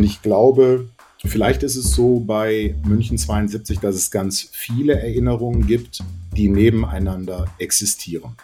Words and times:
Und 0.00 0.06
ich 0.06 0.22
glaube, 0.22 0.88
vielleicht 1.26 1.62
ist 1.62 1.76
es 1.76 1.90
so 1.90 2.20
bei 2.20 2.74
München 2.86 3.18
72, 3.18 3.80
dass 3.80 3.96
es 3.96 4.10
ganz 4.10 4.48
viele 4.50 4.98
Erinnerungen 4.98 5.66
gibt, 5.66 6.02
die 6.34 6.48
nebeneinander 6.48 7.44
existieren. 7.58 8.34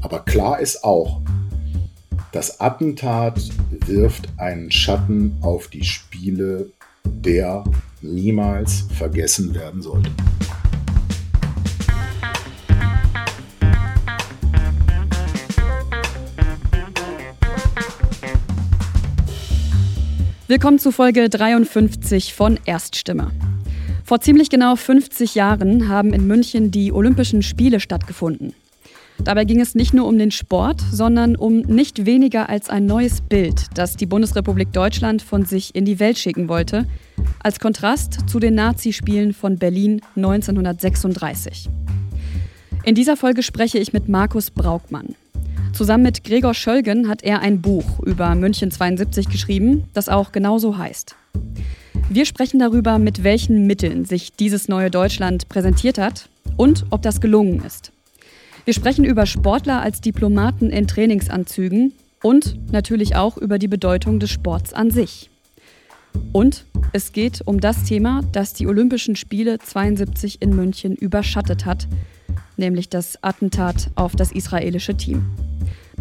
Aber 0.00 0.20
klar 0.20 0.60
ist 0.60 0.82
auch, 0.82 1.20
das 2.32 2.58
Attentat 2.58 3.38
wirft 3.84 4.30
einen 4.38 4.70
Schatten 4.70 5.36
auf 5.42 5.68
die 5.68 5.84
Spiele, 5.84 6.70
der 7.04 7.64
niemals 8.00 8.86
vergessen 8.96 9.54
werden 9.54 9.82
sollte. 9.82 10.10
Willkommen 20.46 20.78
zu 20.78 20.92
Folge 20.92 21.30
53 21.30 22.34
von 22.34 22.60
Erststimme. 22.66 23.30
Vor 24.04 24.20
ziemlich 24.20 24.50
genau 24.50 24.76
50 24.76 25.34
Jahren 25.34 25.88
haben 25.88 26.12
in 26.12 26.26
München 26.26 26.70
die 26.70 26.92
Olympischen 26.92 27.40
Spiele 27.40 27.80
stattgefunden. 27.80 28.52
Dabei 29.18 29.46
ging 29.46 29.58
es 29.62 29.74
nicht 29.74 29.94
nur 29.94 30.06
um 30.06 30.18
den 30.18 30.30
Sport, 30.30 30.82
sondern 30.92 31.34
um 31.34 31.60
nicht 31.60 32.04
weniger 32.04 32.50
als 32.50 32.68
ein 32.68 32.84
neues 32.84 33.22
Bild, 33.22 33.68
das 33.72 33.96
die 33.96 34.04
Bundesrepublik 34.04 34.70
Deutschland 34.70 35.22
von 35.22 35.46
sich 35.46 35.74
in 35.74 35.86
die 35.86 35.98
Welt 35.98 36.18
schicken 36.18 36.46
wollte, 36.50 36.86
als 37.42 37.58
Kontrast 37.58 38.28
zu 38.28 38.38
den 38.38 38.54
Nazispielen 38.54 39.32
von 39.32 39.56
Berlin 39.56 40.02
1936. 40.14 41.70
In 42.84 42.94
dieser 42.94 43.16
Folge 43.16 43.42
spreche 43.42 43.78
ich 43.78 43.94
mit 43.94 44.10
Markus 44.10 44.50
Braukmann. 44.50 45.14
Zusammen 45.74 46.04
mit 46.04 46.22
Gregor 46.22 46.54
Schölgen 46.54 47.08
hat 47.08 47.24
er 47.24 47.40
ein 47.40 47.60
Buch 47.60 47.98
über 47.98 48.32
München 48.36 48.70
72 48.70 49.28
geschrieben, 49.28 49.84
das 49.92 50.08
auch 50.08 50.30
genauso 50.30 50.78
heißt. 50.78 51.16
Wir 52.08 52.26
sprechen 52.26 52.60
darüber, 52.60 53.00
mit 53.00 53.24
welchen 53.24 53.66
Mitteln 53.66 54.04
sich 54.04 54.32
dieses 54.32 54.68
neue 54.68 54.88
Deutschland 54.88 55.48
präsentiert 55.48 55.98
hat 55.98 56.28
und 56.56 56.86
ob 56.90 57.02
das 57.02 57.20
gelungen 57.20 57.64
ist. 57.64 57.90
Wir 58.64 58.72
sprechen 58.72 59.04
über 59.04 59.26
Sportler 59.26 59.82
als 59.82 60.00
Diplomaten 60.00 60.70
in 60.70 60.86
Trainingsanzügen 60.86 61.92
und 62.22 62.56
natürlich 62.70 63.16
auch 63.16 63.36
über 63.36 63.58
die 63.58 63.68
Bedeutung 63.68 64.20
des 64.20 64.30
Sports 64.30 64.72
an 64.72 64.92
sich. 64.92 65.28
Und 66.30 66.66
es 66.92 67.10
geht 67.10 67.40
um 67.46 67.60
das 67.60 67.82
Thema, 67.82 68.20
das 68.30 68.54
die 68.54 68.68
Olympischen 68.68 69.16
Spiele 69.16 69.58
72 69.58 70.40
in 70.40 70.54
München 70.54 70.94
überschattet 70.94 71.66
hat, 71.66 71.88
nämlich 72.56 72.88
das 72.88 73.22
Attentat 73.22 73.90
auf 73.94 74.16
das 74.16 74.32
israelische 74.32 74.96
Team. 74.96 75.24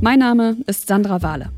Mein 0.02 0.20
Name 0.20 0.58
ist 0.68 0.88
Sandra 0.88 1.22
Wahle. 1.22 1.52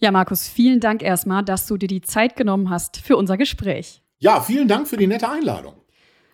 Ja, 0.00 0.12
Markus, 0.12 0.46
vielen 0.46 0.80
Dank 0.80 1.02
erstmal, 1.02 1.44
dass 1.44 1.66
du 1.66 1.76
dir 1.76 1.88
die 1.88 2.02
Zeit 2.02 2.36
genommen 2.36 2.70
hast 2.70 2.98
für 2.98 3.16
unser 3.16 3.36
Gespräch. 3.36 4.00
Ja, 4.20 4.40
vielen 4.40 4.68
Dank 4.68 4.86
für 4.86 4.96
die 4.96 5.06
nette 5.06 5.28
Einladung. 5.28 5.74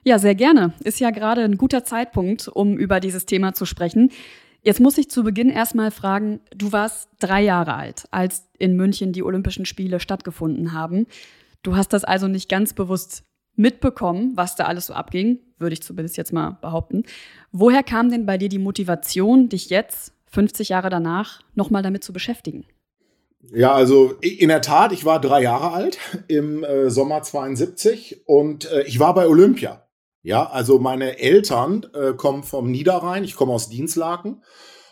Ja, 0.04 0.18
sehr 0.18 0.34
gerne. 0.34 0.74
Ist 0.84 1.00
ja 1.00 1.10
gerade 1.10 1.42
ein 1.42 1.56
guter 1.56 1.82
Zeitpunkt, 1.84 2.48
um 2.48 2.76
über 2.76 3.00
dieses 3.00 3.24
Thema 3.24 3.54
zu 3.54 3.64
sprechen. 3.64 4.10
Jetzt 4.60 4.80
muss 4.80 4.98
ich 4.98 5.10
zu 5.10 5.22
Beginn 5.24 5.48
erstmal 5.48 5.90
fragen, 5.90 6.40
du 6.54 6.72
warst 6.72 7.08
drei 7.20 7.42
Jahre 7.42 7.74
alt, 7.74 8.04
als 8.10 8.48
in 8.58 8.76
München 8.76 9.12
die 9.12 9.22
Olympischen 9.22 9.64
Spiele 9.64 10.00
stattgefunden 10.00 10.72
haben. 10.72 11.06
Du 11.62 11.76
hast 11.76 11.94
das 11.94 12.04
also 12.04 12.28
nicht 12.28 12.50
ganz 12.50 12.74
bewusst 12.74 13.24
mitbekommen, 13.56 14.32
was 14.34 14.56
da 14.56 14.64
alles 14.64 14.86
so 14.86 14.94
abging, 14.94 15.38
würde 15.58 15.74
ich 15.74 15.82
zumindest 15.82 16.16
jetzt 16.16 16.32
mal 16.32 16.58
behaupten. 16.60 17.04
Woher 17.52 17.82
kam 17.82 18.10
denn 18.10 18.26
bei 18.26 18.38
dir 18.38 18.48
die 18.48 18.58
Motivation, 18.58 19.48
dich 19.48 19.70
jetzt, 19.70 20.12
50 20.26 20.70
Jahre 20.70 20.90
danach, 20.90 21.42
nochmal 21.54 21.82
damit 21.82 22.02
zu 22.02 22.12
beschäftigen? 22.12 22.64
Ja, 23.52 23.72
also 23.72 24.14
in 24.20 24.48
der 24.48 24.62
Tat, 24.62 24.92
ich 24.92 25.04
war 25.04 25.20
drei 25.20 25.42
Jahre 25.42 25.72
alt 25.72 25.98
im 26.28 26.64
äh, 26.64 26.90
Sommer 26.90 27.22
72 27.22 28.22
und 28.26 28.70
äh, 28.70 28.82
ich 28.84 28.98
war 28.98 29.14
bei 29.14 29.26
Olympia. 29.26 29.86
Ja, 30.22 30.46
also 30.46 30.78
meine 30.78 31.18
Eltern 31.18 31.86
äh, 31.92 32.14
kommen 32.14 32.42
vom 32.42 32.70
Niederrhein, 32.70 33.24
ich 33.24 33.36
komme 33.36 33.52
aus 33.52 33.68
Dienstlaken 33.68 34.42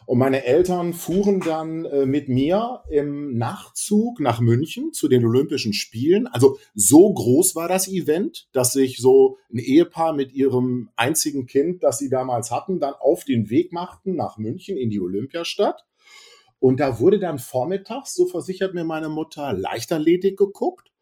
und 0.07 0.19
meine 0.19 0.45
Eltern 0.45 0.93
fuhren 0.93 1.41
dann 1.41 1.85
äh, 1.85 2.07
mit 2.07 2.29
mir 2.29 2.83
im 2.91 3.37
Nachtzug 3.37 4.21
nach 4.21 4.41
München 4.41 4.93
zu 4.93 5.09
den 5.09 5.25
Olympischen 5.25 5.73
Spielen. 5.73 6.27
Also 6.27 6.59
so 6.75 7.13
groß 7.13 7.55
war 7.55 7.69
das 7.69 7.89
Event, 7.89 8.49
dass 8.53 8.73
sich 8.73 8.99
so 8.99 9.39
ein 9.53 9.59
Ehepaar 9.59 10.13
mit 10.13 10.33
ihrem 10.33 10.91
einzigen 10.97 11.47
Kind, 11.47 11.83
das 11.83 11.99
sie 11.99 12.09
damals 12.09 12.51
hatten, 12.51 12.81
dann 12.81 12.95
auf 12.95 13.25
den 13.25 13.51
Weg 13.51 13.73
machten 13.73 14.17
nach 14.17 14.39
München 14.39 14.77
in 14.77 14.91
die 14.91 15.01
Olympiastadt. 15.01 15.85
Und 16.59 16.79
da 16.79 17.01
wurde 17.01 17.19
dann 17.19 17.39
vormittags, 17.39 18.15
so 18.15 18.27
versichert 18.27 18.73
mir 18.73 18.85
meine 18.85 19.09
Mutter, 19.09 19.53
Leichtathletik 19.53 20.39
geguckt. 20.39 20.93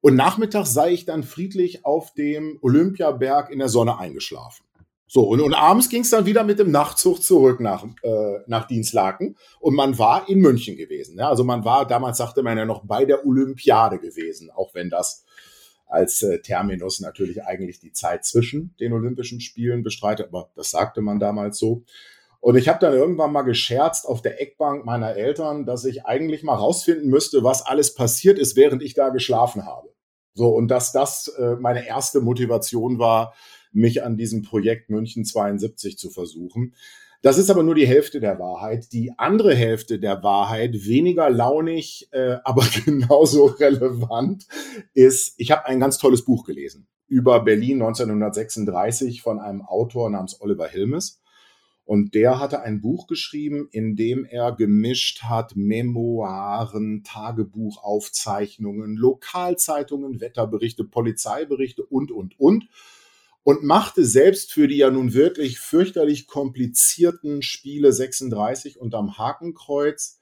Und 0.00 0.16
nachmittags 0.16 0.74
sei 0.74 0.92
ich 0.92 1.04
dann 1.04 1.22
friedlich 1.22 1.84
auf 1.84 2.12
dem 2.14 2.58
Olympiaberg 2.60 3.50
in 3.50 3.58
der 3.58 3.68
Sonne 3.68 3.98
eingeschlafen. 3.98 4.63
So, 5.06 5.22
und, 5.22 5.40
und 5.40 5.54
abends 5.54 5.90
ging 5.90 6.00
es 6.00 6.10
dann 6.10 6.26
wieder 6.26 6.44
mit 6.44 6.58
dem 6.58 6.70
Nachtzug 6.70 7.22
zurück 7.22 7.60
nach, 7.60 7.84
äh, 8.02 8.38
nach 8.46 8.66
Dienstlaken 8.66 9.36
und 9.60 9.74
man 9.74 9.98
war 9.98 10.28
in 10.28 10.40
München 10.40 10.76
gewesen. 10.76 11.18
Ja? 11.18 11.28
Also 11.28 11.44
man 11.44 11.64
war, 11.64 11.86
damals 11.86 12.18
sagte 12.18 12.42
man 12.42 12.56
ja 12.56 12.64
noch 12.64 12.84
bei 12.84 13.04
der 13.04 13.26
Olympiade 13.26 13.98
gewesen, 13.98 14.50
auch 14.50 14.74
wenn 14.74 14.90
das 14.90 15.24
als 15.86 16.22
äh, 16.22 16.40
Terminus 16.40 17.00
natürlich 17.00 17.44
eigentlich 17.44 17.78
die 17.80 17.92
Zeit 17.92 18.24
zwischen 18.24 18.74
den 18.80 18.92
Olympischen 18.92 19.40
Spielen 19.40 19.82
bestreitet, 19.82 20.28
aber 20.28 20.50
das 20.56 20.70
sagte 20.70 21.02
man 21.02 21.20
damals 21.20 21.58
so. 21.58 21.84
Und 22.40 22.56
ich 22.56 22.68
habe 22.68 22.78
dann 22.78 22.92
irgendwann 22.92 23.32
mal 23.32 23.42
gescherzt 23.42 24.06
auf 24.06 24.20
der 24.20 24.40
Eckbank 24.40 24.84
meiner 24.84 25.16
Eltern, 25.16 25.64
dass 25.64 25.84
ich 25.84 26.04
eigentlich 26.04 26.42
mal 26.42 26.56
rausfinden 26.56 27.08
müsste, 27.08 27.42
was 27.42 27.64
alles 27.64 27.94
passiert 27.94 28.38
ist, 28.38 28.56
während 28.56 28.82
ich 28.82 28.94
da 28.94 29.08
geschlafen 29.10 29.64
habe. 29.64 29.88
So, 30.34 30.48
und 30.48 30.68
dass 30.68 30.92
das 30.92 31.28
äh, 31.28 31.56
meine 31.56 31.86
erste 31.86 32.20
Motivation 32.20 32.98
war, 32.98 33.34
mich 33.74 34.02
an 34.02 34.16
diesem 34.16 34.42
Projekt 34.42 34.90
München 34.90 35.24
72 35.24 35.98
zu 35.98 36.10
versuchen. 36.10 36.74
Das 37.22 37.38
ist 37.38 37.48
aber 37.48 37.62
nur 37.62 37.74
die 37.74 37.86
Hälfte 37.86 38.20
der 38.20 38.38
Wahrheit. 38.38 38.92
Die 38.92 39.12
andere 39.16 39.54
Hälfte 39.54 39.98
der 39.98 40.22
Wahrheit, 40.22 40.84
weniger 40.84 41.30
launig, 41.30 42.08
äh, 42.12 42.36
aber 42.44 42.66
genauso 42.84 43.46
relevant, 43.46 44.46
ist, 44.92 45.34
ich 45.38 45.50
habe 45.50 45.66
ein 45.66 45.80
ganz 45.80 45.98
tolles 45.98 46.24
Buch 46.24 46.44
gelesen 46.44 46.86
über 47.06 47.40
Berlin 47.40 47.80
1936 47.80 49.22
von 49.22 49.38
einem 49.38 49.62
Autor 49.62 50.10
namens 50.10 50.40
Oliver 50.40 50.68
Hilmes. 50.68 51.22
Und 51.86 52.14
der 52.14 52.40
hatte 52.40 52.62
ein 52.62 52.80
Buch 52.80 53.06
geschrieben, 53.06 53.68
in 53.70 53.94
dem 53.94 54.24
er 54.24 54.52
gemischt 54.52 55.22
hat 55.22 55.54
Memoiren, 55.54 57.04
Tagebuchaufzeichnungen, 57.04 58.96
Lokalzeitungen, 58.96 60.20
Wetterberichte, 60.20 60.84
Polizeiberichte 60.84 61.84
und, 61.84 62.10
und, 62.10 62.40
und 62.40 62.68
und 63.44 63.62
machte 63.62 64.04
selbst 64.04 64.52
für 64.52 64.66
die 64.66 64.78
ja 64.78 64.90
nun 64.90 65.12
wirklich 65.12 65.60
fürchterlich 65.60 66.26
komplizierten 66.26 67.42
Spiele 67.42 67.92
36 67.92 68.80
unterm 68.80 69.18
Hakenkreuz 69.18 70.18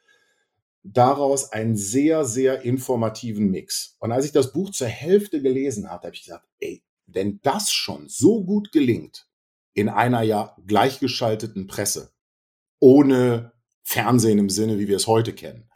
daraus 0.82 1.52
einen 1.52 1.76
sehr, 1.76 2.24
sehr 2.24 2.62
informativen 2.62 3.50
Mix. 3.50 3.96
Und 4.00 4.10
als 4.10 4.24
ich 4.24 4.32
das 4.32 4.52
Buch 4.52 4.70
zur 4.70 4.88
Hälfte 4.88 5.40
gelesen 5.40 5.88
hatte, 5.88 6.08
habe 6.08 6.16
ich 6.16 6.24
gesagt, 6.24 6.46
ey, 6.58 6.82
wenn 7.06 7.40
das 7.42 7.72
schon 7.72 8.08
so 8.08 8.44
gut 8.44 8.72
gelingt 8.72 9.28
in 9.74 9.88
einer 9.88 10.22
ja 10.22 10.56
gleichgeschalteten 10.66 11.68
Presse, 11.68 12.12
ohne 12.80 13.52
Fernsehen 13.84 14.38
im 14.38 14.50
Sinne, 14.50 14.78
wie 14.80 14.88
wir 14.88 14.96
es 14.96 15.06
heute 15.06 15.32
kennen, 15.32 15.70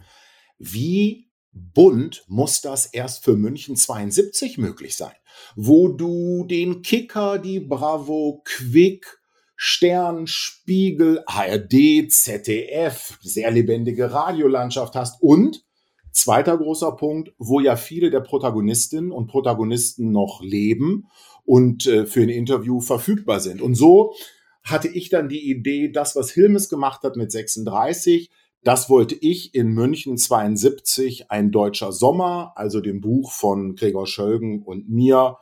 wie 0.58 1.25
bunt 1.56 2.25
muss 2.28 2.61
das 2.61 2.87
erst 2.87 3.25
für 3.25 3.37
München 3.37 3.77
72 3.77 4.59
möglich 4.59 4.97
sein? 4.97 5.15
wo 5.55 5.89
du 5.89 6.44
den 6.44 6.83
Kicker, 6.83 7.39
die 7.39 7.61
Bravo, 7.61 8.43
Quick, 8.44 9.19
Stern, 9.56 10.27
Spiegel, 10.27 11.22
ARD, 11.27 12.11
ZDF, 12.11 13.19
sehr 13.23 13.50
lebendige 13.50 14.12
Radiolandschaft 14.12 14.94
hast 14.94 15.23
und 15.23 15.64
zweiter 16.12 16.58
großer 16.58 16.93
Punkt, 16.93 17.32
wo 17.38 17.61
ja 17.61 17.76
viele 17.76 18.11
der 18.11 18.20
Protagonistinnen 18.20 19.12
und 19.12 19.29
Protagonisten 19.29 20.12
noch 20.12 20.43
leben 20.43 21.09
und 21.44 21.87
äh, 21.87 22.06
für 22.06 22.23
ein 22.23 22.29
Interview 22.29 22.81
verfügbar 22.81 23.41
sind. 23.41 23.62
Und 23.62 23.75
so 23.75 24.14
hatte 24.62 24.88
ich 24.88 25.11
dann 25.11 25.29
die 25.29 25.49
Idee, 25.50 25.91
das, 25.91 26.17
was 26.17 26.31
Hilmes 26.31 26.69
gemacht 26.69 27.02
hat 27.02 27.17
mit 27.17 27.31
36, 27.31 28.31
das 28.66 28.90
wollte 28.90 29.14
ich 29.14 29.54
in 29.54 29.68
München 29.68 30.18
72, 30.18 31.30
ein 31.30 31.52
deutscher 31.52 31.92
Sommer, 31.92 32.52
also 32.56 32.80
dem 32.80 33.00
Buch 33.00 33.30
von 33.30 33.76
Gregor 33.76 34.08
Schölgen 34.08 34.64
und 34.64 34.88
mir. 34.88 35.36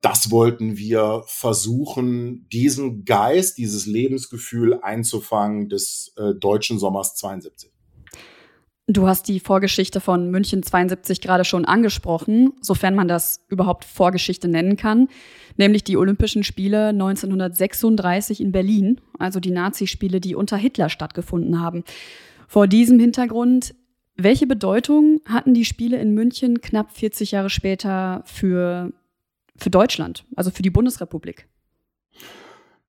Das 0.00 0.32
wollten 0.32 0.76
wir 0.76 1.22
versuchen, 1.26 2.48
diesen 2.52 3.04
Geist, 3.04 3.58
dieses 3.58 3.86
Lebensgefühl 3.86 4.80
einzufangen 4.82 5.68
des 5.68 6.12
äh, 6.16 6.34
deutschen 6.34 6.80
Sommers 6.80 7.14
72. 7.14 7.70
Du 8.88 9.06
hast 9.06 9.28
die 9.28 9.38
Vorgeschichte 9.38 10.00
von 10.00 10.32
München 10.32 10.64
72 10.64 11.20
gerade 11.20 11.44
schon 11.44 11.66
angesprochen, 11.66 12.52
sofern 12.60 12.96
man 12.96 13.06
das 13.06 13.44
überhaupt 13.48 13.84
Vorgeschichte 13.84 14.48
nennen 14.48 14.76
kann, 14.76 15.06
nämlich 15.56 15.84
die 15.84 15.96
Olympischen 15.96 16.42
Spiele 16.42 16.88
1936 16.88 18.40
in 18.40 18.50
Berlin, 18.50 19.00
also 19.20 19.38
die 19.38 19.52
Nazispiele, 19.52 20.20
die 20.20 20.34
unter 20.34 20.56
Hitler 20.56 20.88
stattgefunden 20.88 21.60
haben. 21.60 21.84
Vor 22.46 22.66
diesem 22.66 22.98
Hintergrund 22.98 23.74
Welche 24.18 24.46
Bedeutung 24.46 25.20
hatten 25.26 25.52
die 25.52 25.66
Spiele 25.66 25.98
in 25.98 26.14
München 26.14 26.62
knapp 26.62 26.90
40 26.90 27.32
Jahre 27.32 27.50
später 27.50 28.22
für, 28.24 28.92
für 29.56 29.68
Deutschland, 29.68 30.24
also 30.36 30.50
für 30.50 30.62
die 30.62 30.70
Bundesrepublik? 30.70 31.48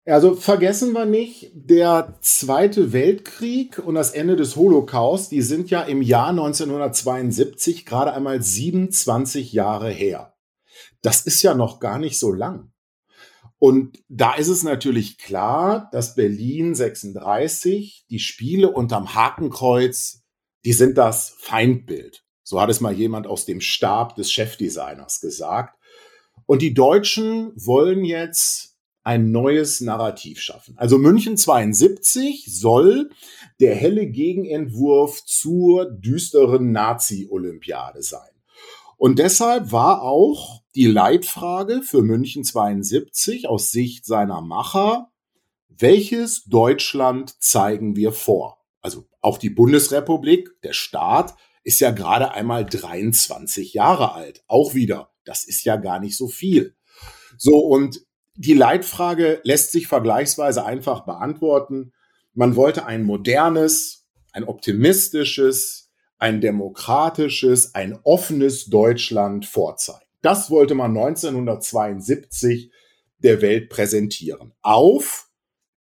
Also 0.06 0.36
vergessen 0.36 0.94
wir 0.94 1.06
nicht, 1.06 1.50
der 1.56 2.20
Zweite 2.22 2.94
Weltkrieg 2.94 3.80
und 3.80 3.96
das 3.96 4.12
Ende 4.12 4.36
des 4.36 4.56
Holocaust, 4.56 5.32
die 5.32 5.42
sind 5.42 5.72
ja 5.72 5.82
im 5.82 6.04
Jahr 6.04 6.30
1972 6.30 7.88
gerade 7.88 8.14
einmal 8.14 8.40
27 8.40 9.52
Jahre 9.52 9.90
her. 9.90 10.36
Das 11.02 11.22
ist 11.22 11.42
ja 11.42 11.56
noch 11.56 11.80
gar 11.80 11.98
nicht 11.98 12.20
so 12.20 12.32
lang. 12.32 12.72
Und 13.66 14.04
da 14.10 14.36
ist 14.36 14.50
es 14.50 14.62
natürlich 14.62 15.18
klar, 15.18 15.90
dass 15.92 16.14
Berlin 16.14 16.76
36, 16.76 18.06
die 18.12 18.20
Spiele 18.20 18.70
unterm 18.70 19.16
Hakenkreuz, 19.16 20.22
die 20.66 20.72
sind 20.72 21.00
das 21.00 21.36
Feindbild. 21.40 22.24
So 22.44 22.62
hat 22.62 22.70
es 22.70 22.80
mal 22.80 22.94
jemand 22.94 23.26
aus 23.26 23.46
dem 23.46 23.62
Stab 23.62 24.18
des 24.18 24.32
Chefdesigners 24.32 25.20
gesagt. 25.20 25.80
Und 26.46 26.62
die 26.62 26.76
Deutschen 26.76 27.54
wollen 27.56 28.06
jetzt 28.06 28.78
ein 29.02 29.32
neues 29.32 29.82
Narrativ 29.82 30.42
schaffen. 30.42 30.76
Also 30.78 31.00
München 31.00 31.36
72 31.36 32.46
soll 32.48 33.10
der 33.60 33.74
helle 33.74 34.06
Gegenentwurf 34.06 35.26
zur 35.26 35.90
düsteren 35.90 36.72
Nazi-Olympiade 36.72 38.04
sein. 38.04 38.35
Und 38.98 39.20
deshalb 39.20 39.72
war 39.72 40.02
auch 40.02 40.62
die 40.76 40.88
Leitfrage 40.88 41.82
für 41.82 42.02
München 42.02 42.44
72 42.44 43.48
aus 43.48 43.72
Sicht 43.72 44.06
seiner 44.06 44.42
Macher, 44.42 45.12
welches 45.68 46.46
Deutschland 46.46 47.42
zeigen 47.42 47.96
wir 47.96 48.14
vor? 48.14 48.66
Also 48.82 49.06
auch 49.22 49.38
die 49.38 49.50
Bundesrepublik, 49.50 50.50
der 50.64 50.74
Staat, 50.74 51.36
ist 51.64 51.80
ja 51.80 51.92
gerade 51.92 52.32
einmal 52.32 52.66
23 52.66 53.74
Jahre 53.74 54.14
alt. 54.14 54.44
Auch 54.48 54.74
wieder, 54.74 55.12
das 55.26 55.44
ist 55.44 55.66
ja 55.66 55.76
gar 55.76 56.00
nicht 56.00 56.16
so 56.16 56.28
viel. 56.28 56.76
So, 57.38 57.58
und 57.58 58.06
die 58.36 58.54
Leitfrage 58.54 59.42
lässt 59.44 59.72
sich 59.72 59.88
vergleichsweise 59.88 60.66
einfach 60.66 61.06
beantworten. 61.06 61.94
Man 62.34 62.56
wollte 62.56 62.86
ein 62.86 63.04
modernes, 63.04 64.06
ein 64.32 64.44
optimistisches, 64.44 65.85
ein 66.18 66.42
demokratisches, 66.42 67.76
ein 67.76 67.98
offenes 68.04 68.66
Deutschland 68.66 69.46
vorzeigen. 69.46 70.06
Das 70.22 70.50
wollte 70.50 70.76
man 70.76 70.98
1972 70.98 72.72
der 73.20 73.42
Welt 73.42 73.70
präsentieren. 73.70 74.54
Auf 74.62 75.30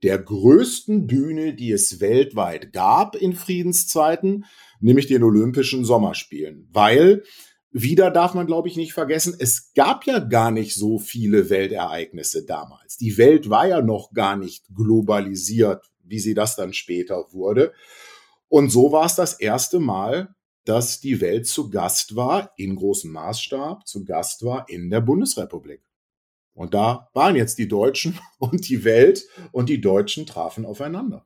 der 0.03 0.19
größten 0.19 1.07
Bühne, 1.07 1.55
die 1.55 1.73
es 1.73 2.01
weltweit 2.01 2.73
gab 2.73 3.17
in 3.17 3.35
Friedenszeiten, 3.35 4.45
nämlich 4.81 5.07
den 5.07 5.25
Olympischen 5.25 5.85
Sommerspielen. 5.85 6.69
Weil 6.71 7.25
wieder 7.71 8.11
darf 8.11 8.35
man, 8.35 8.47
glaube 8.47 8.69
ich, 8.69 8.77
nicht 8.77 8.93
vergessen, 8.93 9.37
es 9.39 9.73
gab 9.75 10.07
ja 10.07 10.21
gar 10.21 10.51
nicht 10.51 10.75
so 10.75 10.99
viele 10.99 11.51
Weltereignisse 11.51 12.45
damals. 12.47 12.97
Die 12.97 13.19
Welt 13.19 13.51
war 13.51 13.67
ja 13.67 13.83
noch 13.83 14.13
gar 14.13 14.37
nicht 14.37 14.65
globalisiert, 14.75 15.85
wie 16.03 16.19
sie 16.19 16.35
das 16.35 16.57
dann 16.57 16.73
später 16.73 17.27
wurde. 17.33 17.73
Und 18.49 18.71
so 18.71 18.93
war 18.93 19.07
es 19.07 19.15
das 19.15 19.35
erste 19.35 19.79
Mal, 19.79 20.35
dass 20.65 21.01
die 21.01 21.21
Welt 21.21 21.47
zu 21.47 21.71
Gast 21.71 22.17
war, 22.17 22.53
in 22.57 22.77
großem 22.77 23.11
Maßstab, 23.11 23.87
zu 23.87 24.05
Gast 24.05 24.45
war 24.45 24.69
in 24.69 24.91
der 24.91 25.01
Bundesrepublik. 25.01 25.83
Und 26.53 26.75
da 26.75 27.09
waren 27.15 27.37
jetzt 27.37 27.59
die 27.59 27.69
Deutschen 27.69 28.19
und 28.39 28.69
die 28.69 28.85
Welt 28.85 29.25
und 29.53 29.69
die 29.69 29.81
Deutschen 29.81 30.27
trafen 30.27 30.67
aufeinander. 30.67 31.25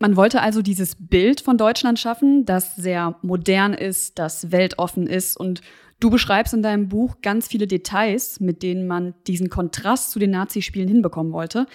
Man 0.00 0.16
wollte 0.16 0.40
also 0.40 0.62
dieses 0.62 0.96
Bild 0.98 1.42
von 1.42 1.56
Deutschland 1.56 2.00
schaffen, 2.00 2.44
das 2.44 2.74
sehr 2.74 3.16
modern 3.22 3.72
ist, 3.74 4.18
das 4.18 4.50
weltoffen 4.50 5.06
ist. 5.06 5.36
Und 5.36 5.60
du 6.00 6.10
beschreibst 6.10 6.54
in 6.54 6.62
deinem 6.62 6.88
Buch 6.88 7.18
ganz 7.22 7.46
viele 7.46 7.68
Details, 7.68 8.40
mit 8.40 8.64
denen 8.64 8.88
man 8.88 9.14
diesen 9.28 9.48
Kontrast 9.48 10.10
zu 10.10 10.18
den 10.18 10.30
Nazispielen 10.30 10.88
hinbekommen 10.88 11.32
wollte. 11.32 11.68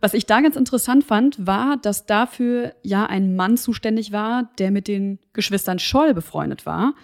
Was 0.00 0.14
ich 0.14 0.26
da 0.26 0.40
ganz 0.40 0.56
interessant 0.56 1.04
fand, 1.04 1.46
war, 1.46 1.76
dass 1.76 2.06
dafür 2.06 2.74
ja 2.82 3.06
ein 3.06 3.36
Mann 3.36 3.56
zuständig 3.56 4.12
war, 4.12 4.50
der 4.58 4.70
mit 4.70 4.88
den 4.88 5.18
Geschwistern 5.32 5.78
Scholl 5.78 6.14
befreundet 6.14 6.66
war, 6.66 6.94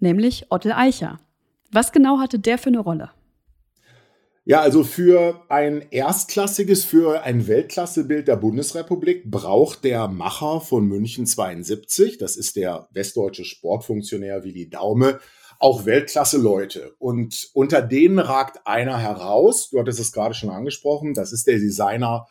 nämlich 0.00 0.46
Ottel 0.50 0.72
Eicher. 0.72 1.18
Was 1.70 1.92
genau 1.92 2.18
hatte 2.18 2.38
der 2.38 2.58
für 2.58 2.68
eine 2.68 2.80
Rolle? 2.80 3.10
Ja, 4.44 4.60
also 4.60 4.82
für 4.82 5.44
ein 5.48 5.86
erstklassiges, 5.90 6.84
für 6.84 7.22
ein 7.22 7.46
Weltklassebild 7.46 8.26
der 8.26 8.34
Bundesrepublik 8.36 9.30
braucht 9.30 9.84
der 9.84 10.08
Macher 10.08 10.60
von 10.60 10.84
München 10.84 11.26
72, 11.26 12.18
das 12.18 12.36
ist 12.36 12.56
der 12.56 12.88
westdeutsche 12.90 13.44
Sportfunktionär 13.44 14.42
Willi 14.42 14.68
Daume, 14.68 15.20
auch 15.62 15.86
Weltklasse 15.86 16.38
Leute. 16.38 16.94
Und 16.98 17.50
unter 17.54 17.82
denen 17.82 18.18
ragt 18.18 18.66
einer 18.66 18.98
heraus, 18.98 19.70
du 19.70 19.78
hattest 19.78 20.00
es 20.00 20.12
gerade 20.12 20.34
schon 20.34 20.50
angesprochen, 20.50 21.14
das 21.14 21.32
ist 21.32 21.46
der 21.46 21.58
Designer 21.58 22.26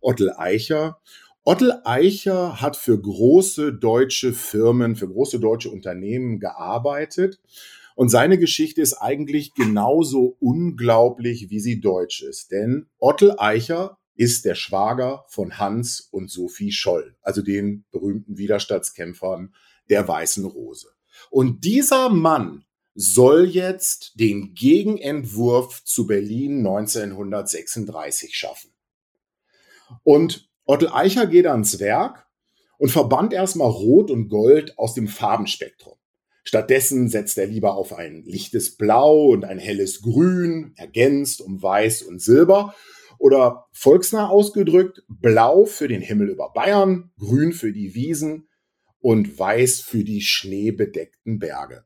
Ottel 0.00 0.32
Eicher. 0.36 1.00
Ottel 1.44 1.80
Eicher 1.84 2.60
hat 2.60 2.76
für 2.76 3.00
große 3.00 3.72
deutsche 3.72 4.32
Firmen, 4.32 4.96
für 4.96 5.08
große 5.08 5.40
deutsche 5.40 5.70
Unternehmen 5.70 6.40
gearbeitet 6.40 7.40
und 7.94 8.10
seine 8.10 8.38
Geschichte 8.38 8.82
ist 8.82 8.94
eigentlich 8.94 9.54
genauso 9.54 10.36
unglaublich, 10.40 11.48
wie 11.50 11.60
sie 11.60 11.80
deutsch 11.80 12.22
ist. 12.22 12.50
Denn 12.50 12.86
Ottel 12.98 13.34
Eicher 13.38 13.98
ist 14.16 14.44
der 14.44 14.54
Schwager 14.54 15.24
von 15.28 15.58
Hans 15.58 16.00
und 16.10 16.30
Sophie 16.30 16.72
Scholl, 16.72 17.16
also 17.22 17.40
den 17.40 17.84
berühmten 17.90 18.36
Widerstandskämpfern 18.36 19.54
der 19.88 20.06
Weißen 20.06 20.44
Rose. 20.44 20.88
Und 21.30 21.64
dieser 21.64 22.10
Mann 22.10 22.64
soll 22.94 23.46
jetzt 23.46 24.18
den 24.20 24.54
Gegenentwurf 24.54 25.82
zu 25.84 26.06
Berlin 26.06 26.58
1936 26.58 28.36
schaffen. 28.36 28.70
Und 30.02 30.48
Ottel 30.64 30.88
Eicher 30.88 31.26
geht 31.26 31.46
ans 31.46 31.80
Werk 31.80 32.26
und 32.78 32.90
verbannt 32.90 33.32
erstmal 33.32 33.70
Rot 33.70 34.10
und 34.10 34.28
Gold 34.28 34.78
aus 34.78 34.94
dem 34.94 35.08
Farbenspektrum. 35.08 35.96
Stattdessen 36.44 37.08
setzt 37.08 37.38
er 37.38 37.46
lieber 37.46 37.74
auf 37.74 37.94
ein 37.94 38.22
lichtes 38.24 38.76
Blau 38.76 39.28
und 39.28 39.44
ein 39.44 39.58
helles 39.58 40.02
Grün, 40.02 40.74
ergänzt 40.76 41.40
um 41.40 41.62
Weiß 41.62 42.02
und 42.02 42.20
Silber. 42.20 42.74
Oder 43.18 43.66
volksnah 43.72 44.28
ausgedrückt, 44.28 45.02
Blau 45.08 45.64
für 45.64 45.88
den 45.88 46.02
Himmel 46.02 46.28
über 46.28 46.52
Bayern, 46.52 47.12
Grün 47.18 47.52
für 47.52 47.72
die 47.72 47.94
Wiesen 47.94 48.48
und 49.00 49.38
Weiß 49.38 49.80
für 49.80 50.04
die 50.04 50.20
schneebedeckten 50.20 51.38
Berge. 51.38 51.84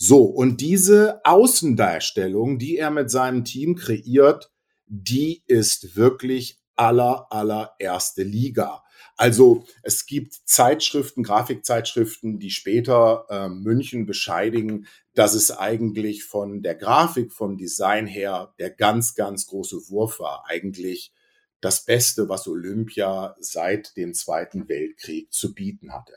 So, 0.00 0.22
und 0.22 0.60
diese 0.60 1.20
Außendarstellung, 1.24 2.60
die 2.60 2.76
er 2.76 2.90
mit 2.92 3.10
seinem 3.10 3.44
Team 3.44 3.74
kreiert, 3.74 4.52
die 4.86 5.42
ist 5.48 5.96
wirklich 5.96 6.60
aller, 6.76 7.26
allererste 7.30 8.22
Liga. 8.22 8.84
Also 9.16 9.64
es 9.82 10.06
gibt 10.06 10.34
Zeitschriften, 10.44 11.24
Grafikzeitschriften, 11.24 12.38
die 12.38 12.50
später 12.50 13.26
äh, 13.28 13.48
München 13.48 14.06
bescheidigen, 14.06 14.86
dass 15.14 15.34
es 15.34 15.50
eigentlich 15.50 16.22
von 16.22 16.62
der 16.62 16.76
Grafik, 16.76 17.32
vom 17.32 17.56
Design 17.56 18.06
her 18.06 18.54
der 18.60 18.70
ganz, 18.70 19.16
ganz 19.16 19.48
große 19.48 19.90
Wurf 19.90 20.20
war. 20.20 20.44
Eigentlich 20.46 21.12
das 21.60 21.84
Beste, 21.84 22.28
was 22.28 22.46
Olympia 22.46 23.34
seit 23.40 23.96
dem 23.96 24.14
Zweiten 24.14 24.68
Weltkrieg 24.68 25.32
zu 25.32 25.54
bieten 25.54 25.92
hatte. 25.92 26.14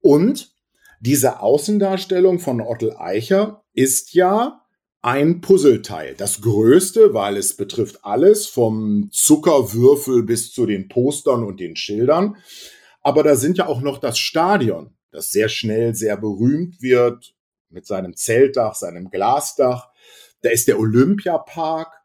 Und 0.00 0.52
diese 1.02 1.40
Außendarstellung 1.40 2.38
von 2.38 2.60
Ottel 2.60 2.96
Eicher 2.96 3.64
ist 3.74 4.14
ja 4.14 4.60
ein 5.00 5.40
Puzzleteil. 5.40 6.14
Das 6.14 6.42
größte, 6.42 7.12
weil 7.12 7.36
es 7.36 7.56
betrifft 7.56 8.04
alles, 8.04 8.46
vom 8.46 9.08
Zuckerwürfel 9.10 10.22
bis 10.22 10.52
zu 10.52 10.64
den 10.64 10.88
Postern 10.88 11.42
und 11.42 11.58
den 11.58 11.74
Schildern. 11.74 12.36
Aber 13.00 13.24
da 13.24 13.34
sind 13.34 13.58
ja 13.58 13.66
auch 13.66 13.80
noch 13.80 13.98
das 13.98 14.16
Stadion, 14.20 14.94
das 15.10 15.32
sehr 15.32 15.48
schnell 15.48 15.96
sehr 15.96 16.16
berühmt 16.16 16.80
wird 16.80 17.34
mit 17.68 17.84
seinem 17.84 18.14
Zeltdach, 18.14 18.76
seinem 18.76 19.10
Glasdach. 19.10 19.90
Da 20.42 20.50
ist 20.50 20.68
der 20.68 20.78
Olympiapark 20.78 22.00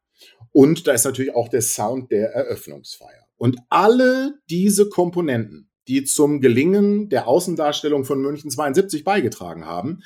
und 0.51 0.87
da 0.87 0.93
ist 0.93 1.05
natürlich 1.05 1.35
auch 1.35 1.49
der 1.49 1.61
Sound 1.61 2.11
der 2.11 2.31
Eröffnungsfeier. 2.33 3.27
Und 3.37 3.59
alle 3.69 4.39
diese 4.49 4.89
Komponenten, 4.89 5.66
die 5.87 6.03
zum 6.03 6.41
Gelingen 6.41 7.09
der 7.09 7.27
Außendarstellung 7.27 8.05
von 8.05 8.21
München 8.21 8.49
72 8.49 9.03
beigetragen 9.03 9.65
haben, 9.65 10.03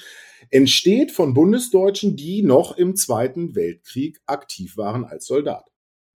entsteht 0.49 1.11
von 1.11 1.33
Bundesdeutschen, 1.33 2.15
die 2.15 2.43
noch 2.43 2.77
im 2.77 2.95
Zweiten 2.95 3.55
Weltkrieg 3.55 4.19
aktiv 4.25 4.77
waren 4.77 5.05
als 5.05 5.25
Soldat. 5.25 5.65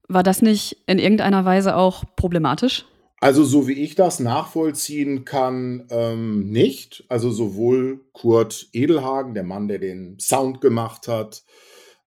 War 0.07 0.23
das 0.23 0.41
nicht 0.41 0.77
in 0.87 0.99
irgendeiner 0.99 1.45
Weise 1.45 1.75
auch 1.75 2.03
problematisch? 2.15 2.85
Also 3.21 3.43
so 3.43 3.67
wie 3.67 3.73
ich 3.73 3.95
das 3.95 4.19
nachvollziehen 4.19 5.25
kann, 5.25 5.87
ähm, 5.89 6.49
nicht. 6.49 7.05
Also 7.07 7.31
sowohl 7.31 8.05
Kurt 8.11 8.67
Edelhagen, 8.73 9.33
der 9.33 9.43
Mann, 9.43 9.67
der 9.67 9.79
den 9.79 10.19
Sound 10.19 10.61
gemacht 10.61 11.07
hat, 11.07 11.43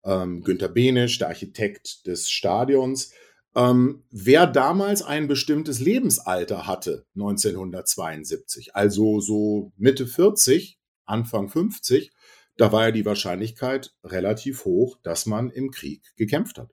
ähm, 0.04 0.42
Günter 0.42 0.68
Benisch, 0.68 1.18
der 1.18 1.28
Architekt 1.28 2.06
des 2.06 2.30
Stadions, 2.30 3.12
ähm, 3.55 4.05
wer 4.11 4.47
damals 4.47 5.02
ein 5.02 5.28
bestimmtes 5.28 5.81
Lebensalter 5.81 6.67
hatte, 6.67 7.07
1972, 7.14 8.75
also 8.75 9.21
so 9.21 9.73
Mitte 9.76 10.07
40, 10.07 10.78
Anfang 11.05 11.49
50, 11.49 12.12
da 12.57 12.73
war 12.73 12.87
ja 12.87 12.90
die 12.90 13.07
Wahrscheinlichkeit 13.07 13.95
relativ 14.05 14.64
hoch, 14.64 14.99
dass 15.02 15.26
man 15.26 15.50
im 15.50 15.71
Krieg 15.71 16.02
gekämpft 16.17 16.59
hat. 16.59 16.71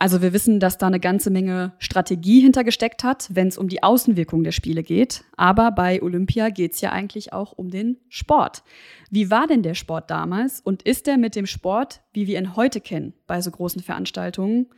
Also 0.00 0.22
wir 0.22 0.32
wissen, 0.32 0.60
dass 0.60 0.78
da 0.78 0.86
eine 0.86 1.00
ganze 1.00 1.28
Menge 1.28 1.72
Strategie 1.78 2.40
hintergesteckt 2.40 3.02
hat, 3.02 3.28
wenn 3.32 3.48
es 3.48 3.58
um 3.58 3.68
die 3.68 3.82
Außenwirkung 3.82 4.44
der 4.44 4.52
Spiele 4.52 4.84
geht. 4.84 5.24
Aber 5.36 5.72
bei 5.72 6.00
Olympia 6.00 6.50
geht 6.50 6.74
es 6.74 6.80
ja 6.80 6.92
eigentlich 6.92 7.32
auch 7.32 7.52
um 7.52 7.68
den 7.70 7.98
Sport. 8.08 8.62
Wie 9.10 9.30
war 9.30 9.48
denn 9.48 9.64
der 9.64 9.74
Sport 9.74 10.08
damals 10.08 10.60
und 10.60 10.82
ist 10.82 11.08
der 11.08 11.18
mit 11.18 11.34
dem 11.34 11.46
Sport, 11.46 12.00
wie 12.12 12.28
wir 12.28 12.38
ihn 12.38 12.54
heute 12.54 12.80
kennen, 12.80 13.12
bei 13.26 13.40
so 13.40 13.50
großen 13.50 13.82
Veranstaltungen, 13.82 14.68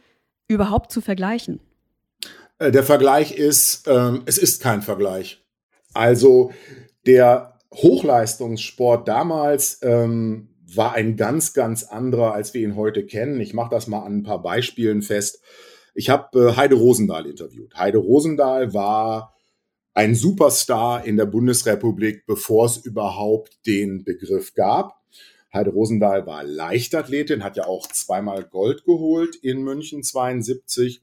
überhaupt 0.50 0.90
zu 0.90 1.00
vergleichen? 1.00 1.60
Äh, 2.58 2.72
der 2.72 2.82
Vergleich 2.82 3.32
ist, 3.32 3.86
ähm, 3.86 4.22
es 4.26 4.36
ist 4.36 4.60
kein 4.60 4.82
Vergleich. 4.82 5.42
Also 5.94 6.52
der 7.06 7.58
Hochleistungssport 7.72 9.06
damals 9.06 9.78
ähm, 9.82 10.48
war 10.74 10.92
ein 10.94 11.16
ganz, 11.16 11.52
ganz 11.52 11.84
anderer, 11.84 12.34
als 12.34 12.52
wir 12.52 12.62
ihn 12.62 12.76
heute 12.76 13.06
kennen. 13.06 13.40
Ich 13.40 13.54
mache 13.54 13.70
das 13.70 13.86
mal 13.86 14.00
an 14.00 14.18
ein 14.18 14.22
paar 14.24 14.42
Beispielen 14.42 15.02
fest. 15.02 15.40
Ich 15.94 16.10
habe 16.10 16.50
äh, 16.50 16.56
Heide 16.56 16.74
Rosendahl 16.74 17.26
interviewt. 17.26 17.76
Heide 17.76 17.98
Rosendahl 17.98 18.74
war 18.74 19.34
ein 19.94 20.14
Superstar 20.14 21.04
in 21.04 21.16
der 21.16 21.26
Bundesrepublik, 21.26 22.26
bevor 22.26 22.66
es 22.66 22.76
überhaupt 22.76 23.66
den 23.66 24.04
Begriff 24.04 24.54
gab. 24.54 25.00
Heide 25.52 25.70
Rosendahl 25.70 26.26
war 26.26 26.44
Leichtathletin, 26.44 27.42
hat 27.42 27.56
ja 27.56 27.66
auch 27.66 27.86
zweimal 27.88 28.44
Gold 28.44 28.84
geholt 28.84 29.36
in 29.36 29.62
München 29.62 30.02
72. 30.02 31.02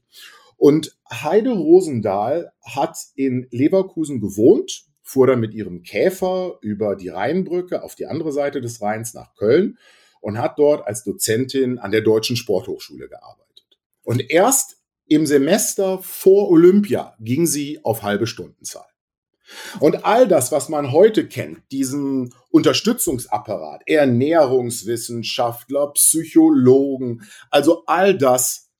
Und 0.56 0.96
Heide 1.10 1.50
Rosendahl 1.50 2.52
hat 2.62 2.98
in 3.14 3.46
Leverkusen 3.50 4.20
gewohnt 4.20 4.88
fuhr 5.08 5.26
dann 5.26 5.40
mit 5.40 5.54
ihrem 5.54 5.82
Käfer 5.82 6.58
über 6.60 6.94
die 6.94 7.08
Rheinbrücke 7.08 7.82
auf 7.82 7.94
die 7.94 8.04
andere 8.06 8.30
Seite 8.30 8.60
des 8.60 8.82
Rheins 8.82 9.14
nach 9.14 9.34
Köln 9.36 9.78
und 10.20 10.38
hat 10.38 10.58
dort 10.58 10.86
als 10.86 11.02
Dozentin 11.02 11.78
an 11.78 11.92
der 11.92 12.02
Deutschen 12.02 12.36
Sporthochschule 12.36 13.08
gearbeitet. 13.08 13.78
Und 14.02 14.30
erst 14.30 14.82
im 15.06 15.24
Semester 15.24 15.98
vor 16.02 16.50
Olympia 16.50 17.16
ging 17.20 17.46
sie 17.46 17.82
auf 17.84 18.02
halbe 18.02 18.26
Stundenzahl. 18.26 18.84
Und 19.80 20.04
all 20.04 20.28
das, 20.28 20.52
was 20.52 20.68
man 20.68 20.92
heute 20.92 21.26
kennt, 21.26 21.62
diesen 21.72 22.34
Unterstützungsapparat, 22.50 23.82
Ernährungswissenschaftler, 23.86 25.92
Psychologen, 25.92 27.22
also 27.50 27.84
all 27.86 28.16
das, 28.16 28.70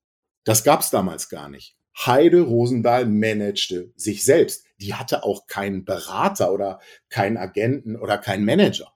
das 0.45 0.63
gab 0.65 0.81
es 0.81 0.91
damals 0.91 1.29
gar 1.29 1.49
nicht. 1.49 1.77
Heide 2.07 2.43
Rosendahl 2.43 3.07
managte 3.07 3.93
sich 3.97 4.25
selbst 4.25 4.69
die 4.81 4.95
hatte 4.95 5.25
auch 5.25 5.47
keinen 5.47 5.85
Berater 5.85 6.53
oder 6.53 6.81
keinen 7.09 7.37
Agenten 7.37 7.97
oder 7.97 8.19
keinen 8.19 8.45
Manager. 8.45 8.93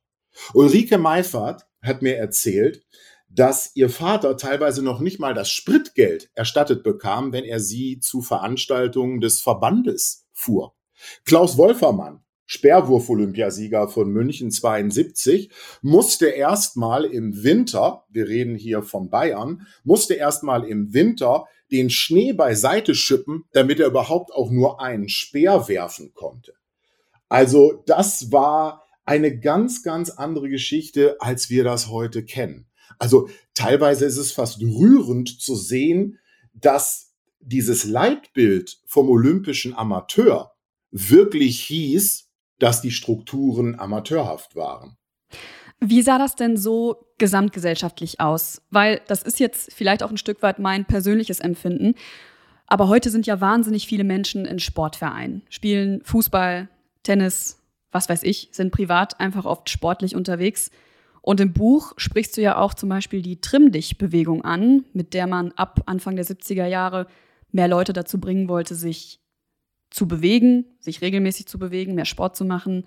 Ulrike 0.54 0.98
Meifert 0.98 1.66
hat 1.82 2.02
mir 2.02 2.16
erzählt, 2.16 2.84
dass 3.28 3.72
ihr 3.74 3.88
Vater 3.88 4.36
teilweise 4.36 4.82
noch 4.82 5.00
nicht 5.00 5.18
mal 5.18 5.34
das 5.34 5.50
Spritgeld 5.50 6.30
erstattet 6.34 6.82
bekam, 6.82 7.32
wenn 7.32 7.44
er 7.44 7.60
sie 7.60 7.98
zu 7.98 8.20
Veranstaltungen 8.20 9.20
des 9.20 9.40
Verbandes 9.40 10.26
fuhr. 10.32 10.74
Klaus 11.24 11.56
Wolfermann, 11.56 12.22
Sperrwurf-Olympiasieger 12.46 13.88
von 13.88 14.10
München 14.10 14.50
72, 14.50 15.50
musste 15.80 16.26
erstmal 16.26 17.04
im 17.04 17.42
Winter, 17.42 18.04
wir 18.10 18.28
reden 18.28 18.56
hier 18.56 18.82
von 18.82 19.10
Bayern, 19.10 19.66
musste 19.84 20.14
erstmal 20.14 20.64
im 20.64 20.92
Winter 20.92 21.46
den 21.70 21.88
Schnee 21.88 22.32
beiseite 22.32 22.94
schippen, 22.94 23.44
damit 23.52 23.80
er 23.80 23.86
überhaupt 23.86 24.32
auch 24.32 24.50
nur 24.50 24.80
einen 24.82 25.08
Speer 25.08 25.68
werfen 25.68 26.12
konnte. 26.12 26.52
Also 27.28 27.82
das 27.86 28.30
war 28.30 28.84
eine 29.04 29.38
ganz, 29.38 29.82
ganz 29.82 30.10
andere 30.10 30.48
Geschichte, 30.50 31.16
als 31.20 31.48
wir 31.48 31.64
das 31.64 31.88
heute 31.88 32.24
kennen. 32.24 32.66
Also 32.98 33.28
teilweise 33.54 34.04
ist 34.04 34.18
es 34.18 34.32
fast 34.32 34.60
rührend 34.60 35.40
zu 35.40 35.56
sehen, 35.56 36.18
dass 36.52 37.14
dieses 37.40 37.84
Leitbild 37.84 38.80
vom 38.86 39.08
olympischen 39.08 39.74
Amateur 39.74 40.51
wirklich 40.92 41.60
hieß, 41.64 42.28
dass 42.58 42.80
die 42.80 42.92
Strukturen 42.92 43.78
amateurhaft 43.78 44.54
waren. 44.54 44.96
Wie 45.80 46.02
sah 46.02 46.16
das 46.16 46.36
denn 46.36 46.56
so 46.56 47.08
gesamtgesellschaftlich 47.18 48.20
aus? 48.20 48.62
Weil 48.70 49.00
das 49.08 49.24
ist 49.24 49.40
jetzt 49.40 49.72
vielleicht 49.72 50.04
auch 50.04 50.10
ein 50.10 50.16
Stück 50.16 50.40
weit 50.42 50.60
mein 50.60 50.84
persönliches 50.84 51.40
Empfinden. 51.40 51.96
Aber 52.68 52.86
heute 52.86 53.10
sind 53.10 53.26
ja 53.26 53.40
wahnsinnig 53.40 53.88
viele 53.88 54.04
Menschen 54.04 54.46
in 54.46 54.60
Sportvereinen, 54.60 55.42
spielen 55.50 56.00
Fußball, 56.04 56.68
Tennis, 57.02 57.58
was 57.90 58.08
weiß 58.08 58.22
ich, 58.22 58.48
sind 58.52 58.70
privat 58.70 59.18
einfach 59.18 59.44
oft 59.44 59.68
sportlich 59.68 60.14
unterwegs. 60.14 60.70
Und 61.20 61.40
im 61.40 61.52
Buch 61.52 61.92
sprichst 61.96 62.36
du 62.36 62.40
ja 62.42 62.56
auch 62.58 62.74
zum 62.74 62.88
Beispiel 62.88 63.22
die 63.22 63.40
Trimm-Dich-Bewegung 63.40 64.44
an, 64.44 64.84
mit 64.92 65.14
der 65.14 65.26
man 65.26 65.52
ab 65.52 65.82
Anfang 65.86 66.16
der 66.16 66.24
70er 66.24 66.66
Jahre 66.66 67.06
mehr 67.50 67.68
Leute 67.68 67.92
dazu 67.92 68.18
bringen 68.18 68.48
wollte, 68.48 68.74
sich 68.74 69.20
zu 69.92 70.08
bewegen, 70.08 70.64
sich 70.80 71.00
regelmäßig 71.02 71.46
zu 71.46 71.58
bewegen, 71.58 71.94
mehr 71.94 72.04
Sport 72.04 72.36
zu 72.36 72.44
machen. 72.44 72.84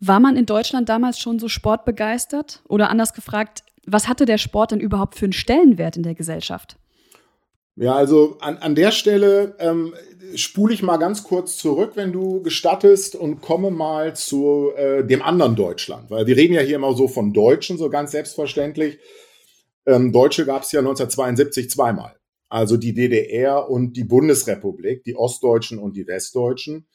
War 0.00 0.20
man 0.20 0.36
in 0.36 0.46
Deutschland 0.46 0.88
damals 0.88 1.18
schon 1.18 1.38
so 1.38 1.48
sportbegeistert? 1.48 2.62
Oder 2.68 2.90
anders 2.90 3.14
gefragt, 3.14 3.62
was 3.86 4.08
hatte 4.08 4.26
der 4.26 4.38
Sport 4.38 4.72
denn 4.72 4.80
überhaupt 4.80 5.16
für 5.16 5.26
einen 5.26 5.32
Stellenwert 5.32 5.96
in 5.96 6.02
der 6.02 6.14
Gesellschaft? 6.14 6.76
Ja, 7.76 7.94
also 7.94 8.38
an, 8.40 8.58
an 8.58 8.74
der 8.74 8.90
Stelle 8.90 9.54
ähm, 9.60 9.94
spule 10.34 10.74
ich 10.74 10.82
mal 10.82 10.96
ganz 10.96 11.22
kurz 11.22 11.56
zurück, 11.56 11.92
wenn 11.94 12.12
du 12.12 12.42
gestattest, 12.42 13.14
und 13.14 13.40
komme 13.40 13.70
mal 13.70 14.16
zu 14.16 14.72
äh, 14.76 15.04
dem 15.04 15.22
anderen 15.22 15.54
Deutschland. 15.54 16.10
Weil 16.10 16.26
wir 16.26 16.36
reden 16.36 16.54
ja 16.54 16.60
hier 16.60 16.76
immer 16.76 16.94
so 16.94 17.06
von 17.06 17.32
Deutschen, 17.32 17.78
so 17.78 17.88
ganz 17.88 18.10
selbstverständlich. 18.10 18.98
Ähm, 19.86 20.12
Deutsche 20.12 20.44
gab 20.44 20.64
es 20.64 20.72
ja 20.72 20.80
1972 20.80 21.70
zweimal. 21.70 22.17
Also 22.48 22.76
die 22.76 22.94
DDR 22.94 23.68
und 23.68 23.96
die 23.96 24.04
Bundesrepublik, 24.04 25.04
die 25.04 25.16
Ostdeutschen 25.16 25.78
und 25.78 25.96
die 25.96 26.06
Westdeutschen. 26.06 26.86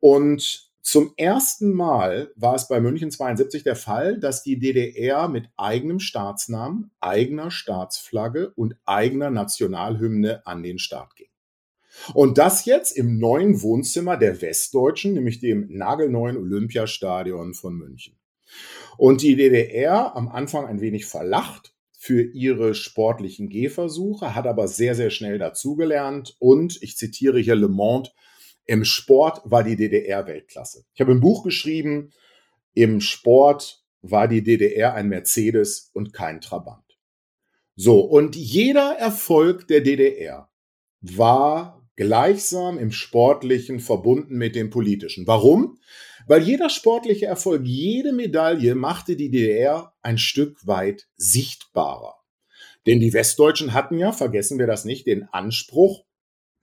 Und 0.00 0.68
zum 0.80 1.12
ersten 1.16 1.72
Mal 1.72 2.32
war 2.36 2.54
es 2.54 2.66
bei 2.68 2.80
München 2.80 3.10
72 3.10 3.62
der 3.62 3.76
Fall, 3.76 4.18
dass 4.18 4.42
die 4.42 4.58
DDR 4.58 5.28
mit 5.28 5.50
eigenem 5.56 6.00
Staatsnamen, 6.00 6.90
eigener 7.00 7.50
Staatsflagge 7.50 8.52
und 8.54 8.74
eigener 8.86 9.30
Nationalhymne 9.30 10.46
an 10.46 10.62
den 10.62 10.78
Start 10.78 11.14
ging. 11.16 11.28
Und 12.14 12.38
das 12.38 12.64
jetzt 12.64 12.96
im 12.96 13.18
neuen 13.18 13.60
Wohnzimmer 13.60 14.16
der 14.16 14.40
Westdeutschen, 14.40 15.12
nämlich 15.12 15.40
dem 15.40 15.66
nagelneuen 15.68 16.36
Olympiastadion 16.36 17.54
von 17.54 17.74
München. 17.74 18.16
Und 18.96 19.20
die 19.22 19.36
DDR 19.36 20.16
am 20.16 20.28
Anfang 20.28 20.66
ein 20.66 20.80
wenig 20.80 21.06
verlacht 21.06 21.74
für 22.00 22.22
ihre 22.22 22.76
sportlichen 22.76 23.48
Gehversuche, 23.48 24.36
hat 24.36 24.46
aber 24.46 24.68
sehr, 24.68 24.94
sehr 24.94 25.10
schnell 25.10 25.36
dazugelernt 25.36 26.36
und, 26.38 26.80
ich 26.80 26.96
zitiere 26.96 27.40
hier 27.40 27.56
Le 27.56 27.68
Monde, 27.68 28.10
im 28.66 28.84
Sport 28.84 29.40
war 29.44 29.64
die 29.64 29.74
DDR 29.74 30.26
Weltklasse. 30.28 30.84
Ich 30.94 31.00
habe 31.00 31.10
ein 31.10 31.20
Buch 31.20 31.42
geschrieben, 31.42 32.12
im 32.72 33.00
Sport 33.00 33.82
war 34.00 34.28
die 34.28 34.44
DDR 34.44 34.94
ein 34.94 35.08
Mercedes 35.08 35.90
und 35.92 36.12
kein 36.12 36.40
Trabant. 36.40 36.84
So, 37.74 38.00
und 38.00 38.36
jeder 38.36 38.96
Erfolg 38.96 39.66
der 39.66 39.80
DDR 39.80 40.48
war 41.00 41.77
gleichsam 41.98 42.78
im 42.78 42.92
Sportlichen 42.92 43.80
verbunden 43.80 44.36
mit 44.36 44.54
dem 44.54 44.70
politischen. 44.70 45.26
Warum? 45.26 45.80
Weil 46.28 46.44
jeder 46.44 46.70
sportliche 46.70 47.26
Erfolg, 47.26 47.62
jede 47.64 48.12
Medaille 48.12 48.76
machte 48.76 49.16
die 49.16 49.30
DDR 49.30 49.92
ein 50.00 50.16
Stück 50.16 50.64
weit 50.64 51.08
sichtbarer. 51.16 52.14
Denn 52.86 53.00
die 53.00 53.12
Westdeutschen 53.12 53.74
hatten 53.74 53.98
ja, 53.98 54.12
vergessen 54.12 54.60
wir 54.60 54.68
das 54.68 54.84
nicht, 54.84 55.08
den 55.08 55.24
Anspruch, 55.32 56.04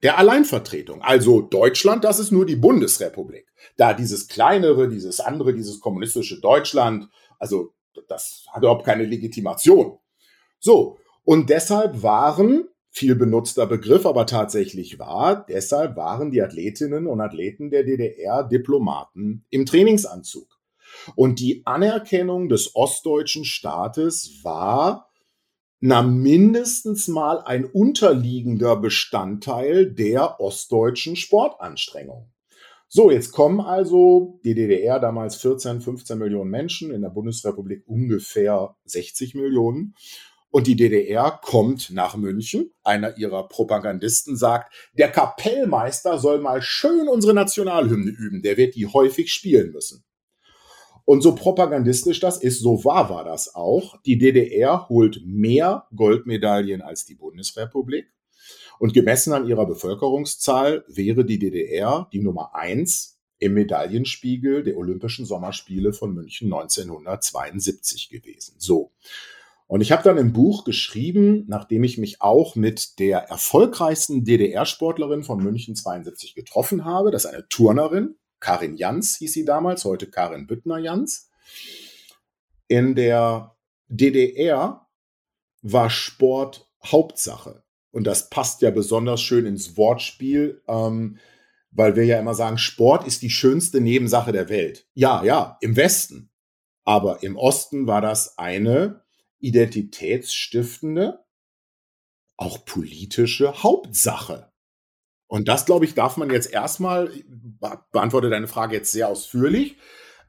der 0.02 0.16
Alleinvertretung. 0.18 1.02
Also 1.02 1.42
Deutschland, 1.42 2.04
das 2.04 2.18
ist 2.18 2.32
nur 2.32 2.46
die 2.46 2.56
Bundesrepublik. 2.56 3.46
Da 3.76 3.92
dieses 3.92 4.28
kleinere, 4.28 4.88
dieses 4.88 5.20
andere, 5.20 5.52
dieses 5.52 5.80
kommunistische 5.80 6.40
Deutschland, 6.40 7.10
also 7.38 7.74
das 8.08 8.46
hat 8.50 8.62
überhaupt 8.62 8.86
keine 8.86 9.04
Legitimation. 9.04 9.98
So, 10.60 10.96
und 11.24 11.50
deshalb 11.50 12.02
waren, 12.02 12.70
viel 12.96 13.14
benutzter 13.14 13.66
Begriff, 13.66 14.06
aber 14.06 14.24
tatsächlich 14.24 14.98
war, 14.98 15.44
deshalb 15.44 15.96
waren 15.96 16.30
die 16.30 16.40
Athletinnen 16.40 17.06
und 17.06 17.20
Athleten 17.20 17.70
der 17.70 17.84
DDR 17.84 18.42
Diplomaten 18.42 19.44
im 19.50 19.66
Trainingsanzug. 19.66 20.58
Und 21.14 21.38
die 21.38 21.60
Anerkennung 21.66 22.48
des 22.48 22.74
ostdeutschen 22.74 23.44
Staates 23.44 24.40
war 24.42 25.10
na 25.78 26.00
mindestens 26.00 27.06
mal 27.06 27.42
ein 27.42 27.66
unterliegender 27.66 28.76
Bestandteil 28.76 29.92
der 29.92 30.40
ostdeutschen 30.40 31.16
Sportanstrengung. 31.16 32.30
So, 32.88 33.10
jetzt 33.10 33.32
kommen 33.32 33.60
also 33.60 34.40
die 34.42 34.54
DDR 34.54 35.00
damals 35.00 35.36
14, 35.36 35.82
15 35.82 36.16
Millionen 36.16 36.50
Menschen, 36.50 36.92
in 36.92 37.02
der 37.02 37.10
Bundesrepublik 37.10 37.82
ungefähr 37.86 38.74
60 38.86 39.34
Millionen. 39.34 39.94
Und 40.50 40.66
die 40.66 40.76
DDR 40.76 41.38
kommt 41.42 41.90
nach 41.90 42.16
München. 42.16 42.72
Einer 42.82 43.18
ihrer 43.18 43.48
Propagandisten 43.48 44.36
sagt, 44.36 44.72
der 44.96 45.10
Kapellmeister 45.10 46.18
soll 46.18 46.40
mal 46.40 46.62
schön 46.62 47.08
unsere 47.08 47.34
Nationalhymne 47.34 48.10
üben. 48.10 48.42
Der 48.42 48.56
wird 48.56 48.74
die 48.74 48.86
häufig 48.86 49.32
spielen 49.32 49.72
müssen. 49.72 50.04
Und 51.04 51.22
so 51.22 51.34
propagandistisch 51.34 52.18
das 52.18 52.42
ist, 52.42 52.60
so 52.60 52.84
wahr 52.84 53.10
war 53.10 53.24
das 53.24 53.54
auch. 53.54 54.00
Die 54.02 54.18
DDR 54.18 54.88
holt 54.88 55.20
mehr 55.24 55.86
Goldmedaillen 55.94 56.82
als 56.82 57.04
die 57.04 57.14
Bundesrepublik. 57.14 58.12
Und 58.78 58.92
gemessen 58.92 59.32
an 59.32 59.46
ihrer 59.46 59.66
Bevölkerungszahl 59.66 60.84
wäre 60.88 61.24
die 61.24 61.38
DDR 61.38 62.08
die 62.12 62.20
Nummer 62.20 62.54
eins 62.54 63.20
im 63.38 63.54
Medaillenspiegel 63.54 64.64
der 64.64 64.76
Olympischen 64.76 65.26
Sommerspiele 65.26 65.92
von 65.92 66.12
München 66.12 66.52
1972 66.52 68.08
gewesen. 68.08 68.54
So. 68.58 68.92
Und 69.68 69.80
ich 69.80 69.90
habe 69.90 70.04
dann 70.04 70.16
im 70.16 70.32
Buch 70.32 70.64
geschrieben, 70.64 71.44
nachdem 71.48 71.82
ich 71.82 71.98
mich 71.98 72.22
auch 72.22 72.54
mit 72.54 72.98
der 73.00 73.18
erfolgreichsten 73.18 74.24
DDR-Sportlerin 74.24 75.24
von 75.24 75.42
München 75.42 75.74
72 75.74 76.34
getroffen 76.34 76.84
habe, 76.84 77.10
das 77.10 77.24
ist 77.24 77.32
eine 77.32 77.48
Turnerin, 77.48 78.16
Karin 78.38 78.76
Jans 78.76 79.16
hieß 79.16 79.32
sie 79.32 79.44
damals, 79.44 79.84
heute 79.84 80.08
Karin 80.08 80.46
Büttner-Jans. 80.46 81.30
In 82.68 82.94
der 82.94 83.56
DDR 83.88 84.86
war 85.62 85.90
Sport 85.90 86.70
Hauptsache. 86.84 87.64
Und 87.90 88.06
das 88.06 88.30
passt 88.30 88.62
ja 88.62 88.70
besonders 88.70 89.22
schön 89.22 89.46
ins 89.46 89.76
Wortspiel, 89.76 90.62
ähm, 90.68 91.18
weil 91.70 91.96
wir 91.96 92.04
ja 92.04 92.20
immer 92.20 92.34
sagen, 92.34 92.58
Sport 92.58 93.06
ist 93.06 93.22
die 93.22 93.30
schönste 93.30 93.80
Nebensache 93.80 94.32
der 94.32 94.48
Welt. 94.48 94.86
Ja, 94.94 95.24
ja, 95.24 95.56
im 95.60 95.76
Westen. 95.76 96.30
Aber 96.84 97.22
im 97.22 97.36
Osten 97.36 97.86
war 97.86 98.00
das 98.00 98.38
eine 98.38 99.05
identitätsstiftende, 99.38 101.24
auch 102.36 102.64
politische 102.64 103.62
Hauptsache. 103.62 104.52
Und 105.26 105.48
das, 105.48 105.66
glaube 105.66 105.84
ich, 105.84 105.94
darf 105.94 106.16
man 106.16 106.30
jetzt 106.30 106.52
erstmal, 106.52 107.10
beantworte 107.92 108.30
deine 108.30 108.48
Frage 108.48 108.76
jetzt 108.76 108.92
sehr 108.92 109.08
ausführlich, 109.08 109.76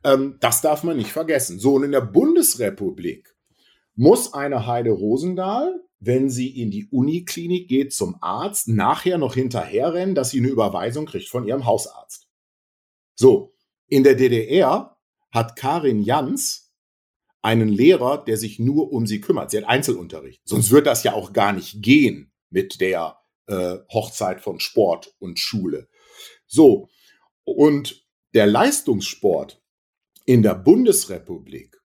ähm, 0.03 0.37
das 0.39 0.61
darf 0.61 0.83
man 0.83 0.97
nicht 0.97 1.11
vergessen. 1.11 1.59
So, 1.59 1.75
und 1.75 1.83
in 1.83 1.91
der 1.91 2.01
Bundesrepublik 2.01 3.35
muss 3.95 4.33
eine 4.33 4.65
Heide 4.65 4.91
Rosendahl, 4.91 5.81
wenn 5.99 6.29
sie 6.29 6.61
in 6.61 6.71
die 6.71 6.87
Uniklinik 6.87 7.67
geht 7.67 7.93
zum 7.93 8.17
Arzt, 8.21 8.67
nachher 8.67 9.17
noch 9.17 9.33
hinterherrennen, 9.33 10.15
dass 10.15 10.29
sie 10.29 10.39
eine 10.39 10.49
Überweisung 10.49 11.05
kriegt 11.05 11.29
von 11.29 11.45
ihrem 11.45 11.65
Hausarzt. 11.65 12.27
So, 13.15 13.55
in 13.87 14.03
der 14.03 14.15
DDR 14.15 14.97
hat 15.31 15.55
Karin 15.55 16.03
Jans 16.03 16.66
einen 17.47 17.69
Lehrer, 17.69 18.25
der 18.25 18.35
sich 18.35 18.59
nur 18.59 18.91
um 18.91 19.07
sie 19.07 19.21
kümmert. 19.21 19.51
Sie 19.51 19.57
hat 19.57 19.63
Einzelunterricht. 19.69 20.41
Sonst 20.43 20.69
wird 20.69 20.85
das 20.85 21.03
ja 21.03 21.13
auch 21.13 21.31
gar 21.31 21.53
nicht 21.53 21.81
gehen 21.81 22.33
mit 22.49 22.81
der 22.81 23.19
äh, 23.47 23.77
Hochzeit 23.89 24.41
von 24.41 24.59
Sport 24.59 25.15
und 25.19 25.39
Schule. 25.39 25.87
So, 26.45 26.89
und 27.45 28.05
der 28.33 28.47
Leistungssport 28.47 29.63
in 30.25 30.43
der 30.43 30.55
Bundesrepublik 30.55 31.76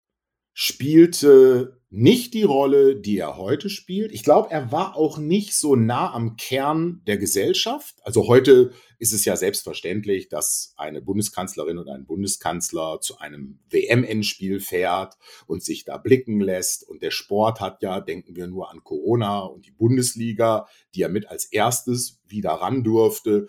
spielte 0.54 1.80
nicht 1.94 2.32
die 2.32 2.42
Rolle, 2.42 2.96
die 2.96 3.18
er 3.18 3.36
heute 3.36 3.68
spielt. 3.68 4.12
Ich 4.12 4.22
glaube, 4.22 4.50
er 4.50 4.72
war 4.72 4.96
auch 4.96 5.18
nicht 5.18 5.54
so 5.54 5.76
nah 5.76 6.12
am 6.12 6.36
Kern 6.36 7.02
der 7.06 7.18
Gesellschaft. 7.18 7.96
Also 8.02 8.28
heute 8.28 8.72
ist 8.98 9.12
es 9.12 9.26
ja 9.26 9.36
selbstverständlich, 9.36 10.30
dass 10.30 10.72
eine 10.78 11.02
Bundeskanzlerin 11.02 11.76
und 11.76 11.90
ein 11.90 12.06
Bundeskanzler 12.06 13.00
zu 13.02 13.18
einem 13.18 13.58
WM-Endspiel 13.68 14.60
fährt 14.60 15.18
und 15.46 15.62
sich 15.62 15.84
da 15.84 15.98
blicken 15.98 16.40
lässt. 16.40 16.88
Und 16.88 17.02
der 17.02 17.10
Sport 17.10 17.60
hat 17.60 17.82
ja, 17.82 18.00
denken 18.00 18.36
wir 18.36 18.46
nur 18.46 18.70
an 18.70 18.82
Corona 18.84 19.40
und 19.40 19.66
die 19.66 19.72
Bundesliga, 19.72 20.66
die 20.94 21.00
ja 21.00 21.08
mit 21.08 21.28
als 21.28 21.44
erstes 21.44 22.22
wieder 22.26 22.52
ran 22.52 22.84
durfte, 22.84 23.48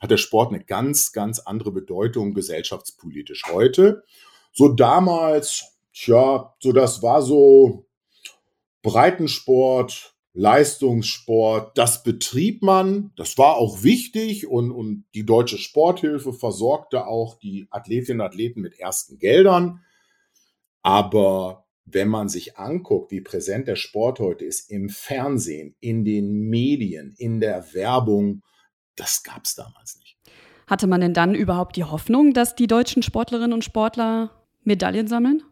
hat 0.00 0.10
der 0.10 0.16
Sport 0.16 0.54
eine 0.54 0.64
ganz, 0.64 1.12
ganz 1.12 1.38
andere 1.38 1.70
Bedeutung 1.70 2.32
gesellschaftspolitisch 2.32 3.42
heute. 3.52 4.04
So 4.52 4.68
damals 4.68 5.73
Tja, 5.94 6.54
so 6.58 6.72
das 6.72 7.02
war 7.02 7.22
so 7.22 7.86
Breitensport, 8.82 10.14
Leistungssport, 10.32 11.78
das 11.78 12.02
betrieb 12.02 12.62
man, 12.62 13.12
das 13.16 13.38
war 13.38 13.56
auch 13.56 13.84
wichtig 13.84 14.48
und, 14.48 14.72
und 14.72 15.04
die 15.14 15.24
Deutsche 15.24 15.56
Sporthilfe 15.58 16.32
versorgte 16.32 17.06
auch 17.06 17.38
die 17.38 17.68
Athletinnen 17.70 18.20
und 18.20 18.26
Athleten 18.26 18.60
mit 18.60 18.78
ersten 18.80 19.20
Geldern. 19.20 19.80
Aber 20.82 21.66
wenn 21.84 22.08
man 22.08 22.28
sich 22.28 22.58
anguckt, 22.58 23.12
wie 23.12 23.20
präsent 23.20 23.68
der 23.68 23.76
Sport 23.76 24.18
heute 24.18 24.44
ist, 24.44 24.70
im 24.70 24.88
Fernsehen, 24.88 25.76
in 25.78 26.04
den 26.04 26.48
Medien, 26.48 27.14
in 27.16 27.38
der 27.38 27.72
Werbung, 27.72 28.42
das 28.96 29.22
gab 29.22 29.44
es 29.44 29.54
damals 29.54 29.96
nicht. 30.00 30.18
Hatte 30.66 30.88
man 30.88 31.00
denn 31.00 31.14
dann 31.14 31.36
überhaupt 31.36 31.76
die 31.76 31.84
Hoffnung, 31.84 32.32
dass 32.32 32.56
die 32.56 32.66
deutschen 32.66 33.04
Sportlerinnen 33.04 33.52
und 33.52 33.64
Sportler 33.64 34.30
Medaillen 34.64 35.06
sammeln? 35.06 35.42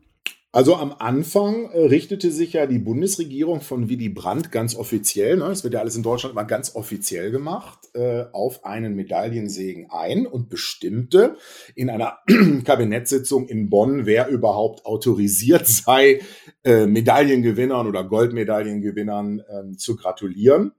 Also 0.55 0.77
am 0.77 0.95
Anfang 0.99 1.71
äh, 1.71 1.87
richtete 1.87 2.31
sich 2.31 2.53
ja 2.53 2.67
die 2.67 2.79
Bundesregierung 2.79 3.63
von 3.63 3.89
Willy 3.89 4.11
Brandt 4.11 4.53
ganz 4.53 4.77
offiziell, 4.77 5.39
ne, 5.39 5.49
das 5.49 5.65
wird 5.65 5.73
ja 5.73 5.81
alles 5.81 5.97
in 5.97 6.03
Deutschland 6.03 6.35
immer 6.35 6.45
ganz 6.45 6.77
offiziell 6.77 7.31
gemacht, 7.31 7.79
äh, 7.95 8.27
auf 8.33 8.63
einen 8.67 8.95
Medaillensegen 8.95 9.91
ein 9.91 10.27
und 10.27 10.51
bestimmte 10.51 11.39
in 11.75 11.89
einer 11.89 12.19
Kabinettssitzung 12.65 13.49
in 13.49 13.71
Bonn, 13.71 14.05
wer 14.05 14.29
überhaupt 14.29 14.85
autorisiert 14.85 15.67
sei, 15.69 16.21
äh, 16.65 16.85
Medaillengewinnern 16.85 17.87
oder 17.87 18.05
Goldmedaillengewinnern 18.05 19.41
äh, 19.41 19.77
zu 19.79 19.97
gratulieren. 19.97 20.73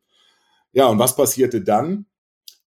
Ja, 0.71 0.85
und 0.85 0.99
was 0.99 1.15
passierte 1.15 1.61
dann? 1.61 2.05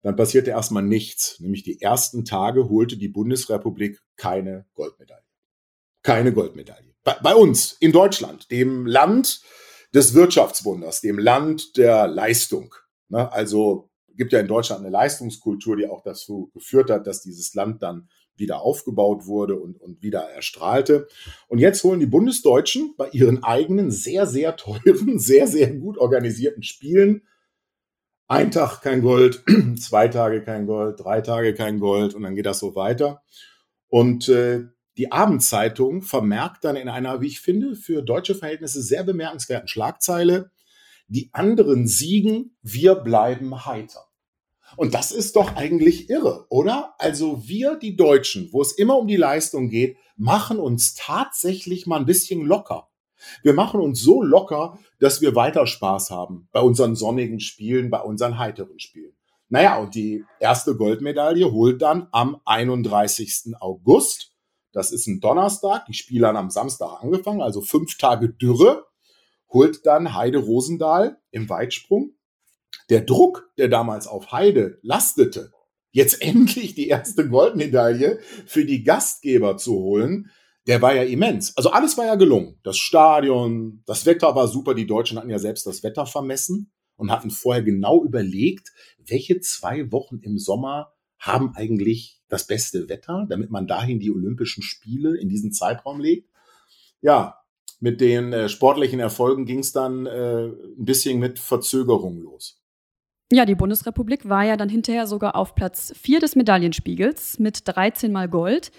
Dann 0.02 0.16
passierte 0.16 0.50
erstmal 0.50 0.82
nichts, 0.82 1.38
nämlich 1.38 1.62
die 1.62 1.80
ersten 1.80 2.24
Tage 2.24 2.68
holte 2.68 2.96
die 2.96 3.08
Bundesrepublik 3.08 4.00
keine 4.16 4.66
Goldmedaille. 4.74 5.22
Keine 6.02 6.32
Goldmedaille 6.32 6.95
bei, 7.06 7.16
bei 7.22 7.34
uns 7.36 7.72
in 7.72 7.92
Deutschland, 7.92 8.50
dem 8.50 8.84
Land 8.84 9.40
des 9.94 10.12
Wirtschaftswunders, 10.12 11.00
dem 11.00 11.18
Land 11.18 11.76
der 11.76 12.08
Leistung. 12.08 12.74
Ne? 13.08 13.32
Also 13.32 13.90
gibt 14.16 14.32
ja 14.32 14.40
in 14.40 14.48
Deutschland 14.48 14.80
eine 14.82 14.90
Leistungskultur, 14.90 15.76
die 15.76 15.88
auch 15.88 16.02
dazu 16.02 16.50
geführt 16.52 16.90
hat, 16.90 17.06
dass 17.06 17.22
dieses 17.22 17.54
Land 17.54 17.82
dann 17.82 18.08
wieder 18.34 18.60
aufgebaut 18.60 19.26
wurde 19.26 19.56
und, 19.56 19.80
und 19.80 20.02
wieder 20.02 20.22
erstrahlte. 20.22 21.06
Und 21.46 21.58
jetzt 21.58 21.84
holen 21.84 22.00
die 22.00 22.06
Bundesdeutschen 22.06 22.94
bei 22.96 23.08
ihren 23.10 23.44
eigenen 23.44 23.90
sehr, 23.92 24.26
sehr 24.26 24.56
teuren, 24.56 25.18
sehr, 25.18 25.46
sehr 25.46 25.72
gut 25.74 25.98
organisierten 25.98 26.64
Spielen 26.64 27.22
ein 28.28 28.50
Tag 28.50 28.80
kein 28.82 29.02
Gold, 29.02 29.44
zwei 29.78 30.08
Tage 30.08 30.42
kein 30.42 30.66
Gold, 30.66 30.98
drei 30.98 31.20
Tage 31.20 31.54
kein 31.54 31.78
Gold 31.78 32.14
und 32.14 32.24
dann 32.24 32.34
geht 32.34 32.46
das 32.46 32.58
so 32.58 32.74
weiter. 32.74 33.22
Und 33.86 34.28
äh, 34.28 34.64
die 34.96 35.12
Abendzeitung 35.12 36.02
vermerkt 36.02 36.64
dann 36.64 36.76
in 36.76 36.88
einer, 36.88 37.20
wie 37.20 37.26
ich 37.26 37.40
finde, 37.40 37.76
für 37.76 38.02
deutsche 38.02 38.34
Verhältnisse 38.34 38.82
sehr 38.82 39.04
bemerkenswerten 39.04 39.68
Schlagzeile, 39.68 40.50
die 41.08 41.30
anderen 41.32 41.86
siegen, 41.86 42.56
wir 42.62 42.94
bleiben 42.94 43.66
heiter. 43.66 44.06
Und 44.76 44.94
das 44.94 45.12
ist 45.12 45.36
doch 45.36 45.54
eigentlich 45.54 46.10
irre, 46.10 46.46
oder? 46.50 46.94
Also 46.98 47.46
wir, 47.46 47.76
die 47.76 47.96
Deutschen, 47.96 48.48
wo 48.52 48.60
es 48.62 48.72
immer 48.72 48.98
um 48.98 49.06
die 49.06 49.16
Leistung 49.16 49.68
geht, 49.68 49.96
machen 50.16 50.58
uns 50.58 50.94
tatsächlich 50.94 51.86
mal 51.86 52.00
ein 52.00 52.06
bisschen 52.06 52.44
locker. 52.44 52.88
Wir 53.42 53.54
machen 53.54 53.80
uns 53.80 54.00
so 54.00 54.22
locker, 54.22 54.78
dass 54.98 55.20
wir 55.20 55.34
weiter 55.34 55.66
Spaß 55.66 56.10
haben 56.10 56.48
bei 56.52 56.60
unseren 56.60 56.96
sonnigen 56.96 57.40
Spielen, 57.40 57.90
bei 57.90 58.00
unseren 58.00 58.38
heiteren 58.38 58.80
Spielen. 58.80 59.12
Naja, 59.48 59.78
und 59.78 59.94
die 59.94 60.24
erste 60.40 60.76
Goldmedaille 60.76 61.52
holt 61.52 61.80
dann 61.80 62.08
am 62.10 62.40
31. 62.44 63.54
August 63.60 64.35
das 64.76 64.92
ist 64.92 65.06
ein 65.06 65.20
Donnerstag. 65.20 65.86
Die 65.86 65.94
Spiele 65.94 66.26
haben 66.26 66.36
am 66.36 66.50
Samstag 66.50 67.02
angefangen, 67.02 67.40
also 67.40 67.62
fünf 67.62 67.96
Tage 67.96 68.28
Dürre. 68.28 68.84
Holt 69.48 69.86
dann 69.86 70.14
Heide 70.14 70.36
Rosendahl 70.36 71.16
im 71.30 71.48
Weitsprung. 71.48 72.10
Der 72.90 73.00
Druck, 73.00 73.50
der 73.56 73.68
damals 73.68 74.06
auf 74.06 74.32
Heide 74.32 74.78
lastete, 74.82 75.50
jetzt 75.92 76.20
endlich 76.22 76.74
die 76.74 76.88
erste 76.88 77.26
Goldmedaille 77.26 78.20
für 78.44 78.66
die 78.66 78.84
Gastgeber 78.84 79.56
zu 79.56 79.76
holen, 79.76 80.30
der 80.66 80.82
war 80.82 80.94
ja 80.94 81.04
immens. 81.04 81.56
Also 81.56 81.70
alles 81.70 81.96
war 81.96 82.04
ja 82.04 82.16
gelungen. 82.16 82.60
Das 82.62 82.76
Stadion, 82.76 83.82
das 83.86 84.04
Wetter 84.04 84.34
war 84.34 84.46
super. 84.46 84.74
Die 84.74 84.86
Deutschen 84.86 85.16
hatten 85.16 85.30
ja 85.30 85.38
selbst 85.38 85.66
das 85.66 85.82
Wetter 85.84 86.04
vermessen 86.04 86.70
und 86.96 87.10
hatten 87.10 87.30
vorher 87.30 87.62
genau 87.62 88.04
überlegt, 88.04 88.72
welche 88.98 89.40
zwei 89.40 89.90
Wochen 89.90 90.18
im 90.18 90.36
Sommer 90.36 90.92
haben 91.18 91.54
eigentlich 91.54 92.15
das 92.28 92.46
beste 92.46 92.88
Wetter, 92.88 93.26
damit 93.28 93.50
man 93.50 93.66
dahin 93.66 94.00
die 94.00 94.10
Olympischen 94.10 94.62
Spiele 94.62 95.16
in 95.16 95.28
diesen 95.28 95.52
Zeitraum 95.52 96.00
legt. 96.00 96.28
Ja, 97.00 97.38
mit 97.80 98.00
den 98.00 98.32
äh, 98.32 98.48
sportlichen 98.48 99.00
Erfolgen 99.00 99.44
ging 99.44 99.60
es 99.60 99.72
dann 99.72 100.06
äh, 100.06 100.46
ein 100.46 100.84
bisschen 100.84 101.18
mit 101.18 101.38
Verzögerung 101.38 102.18
los. 102.20 102.62
Ja, 103.32 103.44
die 103.44 103.54
Bundesrepublik 103.54 104.28
war 104.28 104.44
ja 104.44 104.56
dann 104.56 104.68
hinterher 104.68 105.06
sogar 105.06 105.34
auf 105.34 105.54
Platz 105.54 105.92
4 106.00 106.20
des 106.20 106.36
Medaillenspiegels 106.36 107.38
mit 107.38 107.62
13 107.66 108.12
mal 108.12 108.28
Gold. 108.28 108.70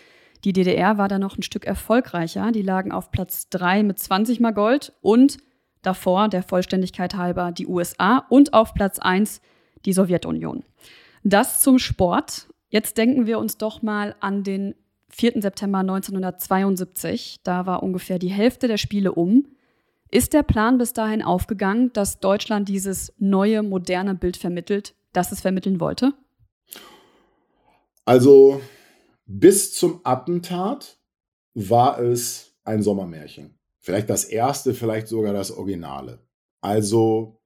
Die 0.44 0.54
DDR 0.54 0.98
war 0.98 1.10
da 1.10 1.20
noch 1.20 1.38
ein 1.38 1.44
Stück 1.44 1.66
erfolgreicher. 1.66 2.52
Die 2.52 2.62
lagen 2.62 2.92
auf 2.92 3.12
Platz 3.12 3.50
3 3.50 3.84
mit 3.84 4.00
20 4.00 4.40
mal 4.40 4.54
Gold 4.54 4.94
und 5.02 5.38
davor, 5.82 6.30
der 6.30 6.44
Vollständigkeit 6.44 7.16
halber, 7.16 7.52
die 7.52 7.68
USA 7.68 8.26
und 8.30 8.54
auf 8.54 8.74
Platz 8.74 9.00
1 9.00 9.42
die 9.86 9.94
Sowjetunion. 9.94 10.64
Das 11.24 11.60
zum 11.60 11.78
Sport. 11.78 12.48
Jetzt 12.70 12.98
denken 12.98 13.26
wir 13.26 13.40
uns 13.40 13.58
doch 13.58 13.82
mal 13.82 14.16
an 14.20 14.44
den 14.44 14.76
4. 15.10 15.42
September 15.42 15.80
1972. 15.80 17.38
Da 17.44 17.66
war 17.66 17.82
ungefähr 17.82 18.20
die 18.20 18.30
Hälfte 18.30 18.68
der 18.68 18.78
Spiele 18.78 19.14
um. 19.14 19.48
Ist 20.12 20.34
der 20.34 20.44
Plan 20.44 20.78
bis 20.78 20.94
dahin 20.94 21.22
aufgegangen, 21.22 21.92
dass 21.94 22.20
Deutschland 22.20 22.70
dieses 22.70 23.14
neue, 23.18 23.64
moderne 23.64 24.16
Bild 24.16 24.38
vermittelt, 24.38 24.96
das 25.14 25.32
es 25.32 25.42
vermitteln 25.42 25.80
wollte? 25.80 26.14
Also 28.06 28.62
bis 29.26 29.74
zum 29.74 30.02
Attentat 30.04 30.98
war 31.54 32.00
es 32.00 32.58
ein 32.64 32.82
Sommermärchen. 32.82 33.60
Vielleicht 33.80 34.10
das 34.10 34.26
erste, 34.26 34.74
vielleicht 34.74 35.08
sogar 35.08 35.34
das 35.34 35.52
Originale. 35.52 36.26
Also 36.62 37.42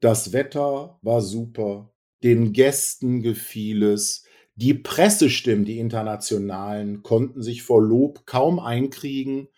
das 0.00 0.32
Wetter 0.32 0.98
war 1.02 1.22
super, 1.22 1.94
den 2.22 2.52
Gästen 2.52 3.22
gefiel 3.22 3.82
es, 3.82 4.24
die 4.62 4.74
Pressestimmen, 4.74 5.64
die 5.64 5.80
internationalen, 5.80 7.02
konnten 7.02 7.42
sich 7.42 7.64
vor 7.64 7.82
Lob 7.82 8.26
kaum 8.26 8.60
einkriegen. 8.60 9.48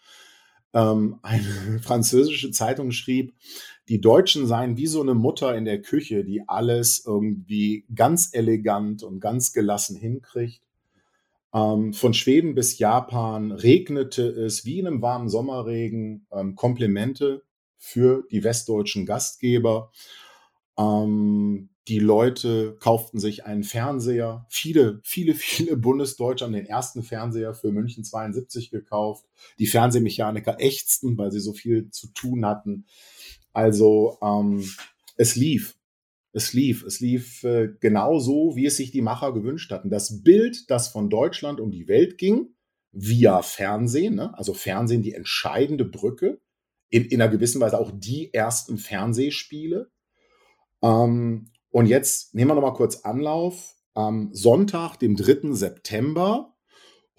Ähm, 0.73 1.19
eine 1.23 1.79
französische 1.83 2.51
Zeitung 2.51 2.91
schrieb, 2.91 3.35
die 3.91 4.01
Deutschen 4.01 4.47
seien 4.47 4.79
wie 4.79 4.87
so 4.87 5.03
eine 5.03 5.13
Mutter 5.13 5.55
in 5.55 5.67
der 5.67 5.83
Küche, 5.83 6.25
die 6.25 6.49
alles 6.49 7.05
irgendwie 7.05 7.85
ganz 7.95 8.31
elegant 8.33 9.03
und 9.03 9.21
ganz 9.21 9.53
gelassen 9.53 9.95
hinkriegt. 9.95 10.63
Ähm, 11.53 11.93
von 11.93 12.15
Schweden 12.15 12.55
bis 12.55 12.79
Japan 12.79 13.53
regnete 13.53 14.27
es 14.27 14.65
wie 14.65 14.79
in 14.79 14.87
einem 14.87 15.03
warmen 15.03 15.29
Sommerregen 15.29 16.27
ähm, 16.33 16.55
Komplimente 16.55 17.43
für 17.77 18.25
die 18.31 18.43
westdeutschen 18.43 19.05
Gastgeber. 19.05 19.93
Ähm, 20.79 21.69
die 21.89 21.99
Leute 21.99 22.77
kauften 22.81 23.19
sich 23.19 23.45
einen 23.45 23.63
Fernseher. 23.63 24.47
Viele, 24.49 25.01
viele, 25.03 25.35
viele 25.35 25.77
Bundesdeutsche 25.77 26.45
haben 26.45 26.53
den 26.53 26.67
ersten 26.67 27.03
Fernseher 27.03 27.55
für 27.55 27.73
München 27.73 28.05
72 28.05 28.71
gekauft. 28.71 29.27
Die 29.59 29.67
Fernsehmechaniker 29.67 30.61
ächzten, 30.61 31.19
weil 31.19 31.31
sie 31.31 31.41
so 31.41 31.53
viel 31.53 31.91
zu 31.91 32.09
tun 32.09 32.45
hatten. 32.47 32.87
Also 33.53 34.19
ähm, 34.23 34.65
es 35.17 35.37
lief. 35.37 35.77
Es 36.33 36.53
lief. 36.53 36.83
Es 36.85 37.01
lief 37.01 37.45
äh, 37.45 37.69
genau 37.81 38.19
so, 38.19 38.57
wie 38.57 38.67
es 38.67 38.77
sich 38.77 38.91
die 38.91 39.03
Macher 39.03 39.33
gewünscht 39.33 39.71
hatten. 39.71 39.91
Das 39.91 40.23
Bild, 40.23 40.71
das 40.71 40.89
von 40.89 41.11
Deutschland 41.11 41.61
um 41.61 41.71
die 41.71 41.87
Welt 41.87 42.19
ging, 42.19 42.55
via 42.91 43.43
Fernsehen, 43.43 44.15
ne? 44.15 44.37
also 44.39 44.55
Fernsehen 44.55 45.03
die 45.03 45.15
entscheidende 45.15 45.85
Brücke, 45.85 46.41
in, 46.91 47.05
in 47.07 47.21
einer 47.21 47.31
gewissen 47.31 47.61
Weise 47.61 47.79
auch 47.79 47.91
die 47.93 48.33
ersten 48.33 48.79
Fernsehspiele. 48.79 49.91
Ähm, 50.81 51.51
und 51.75 51.87
jetzt 51.87 52.37
nehmen 52.37 52.53
wir 52.53 52.55
noch 52.55 52.63
mal 52.63 52.73
kurz 52.73 53.01
Anlauf. 53.01 53.75
Am 53.95 54.33
Sonntag, 54.33 54.97
dem 54.97 55.17
3. 55.17 55.55
September, 55.55 56.55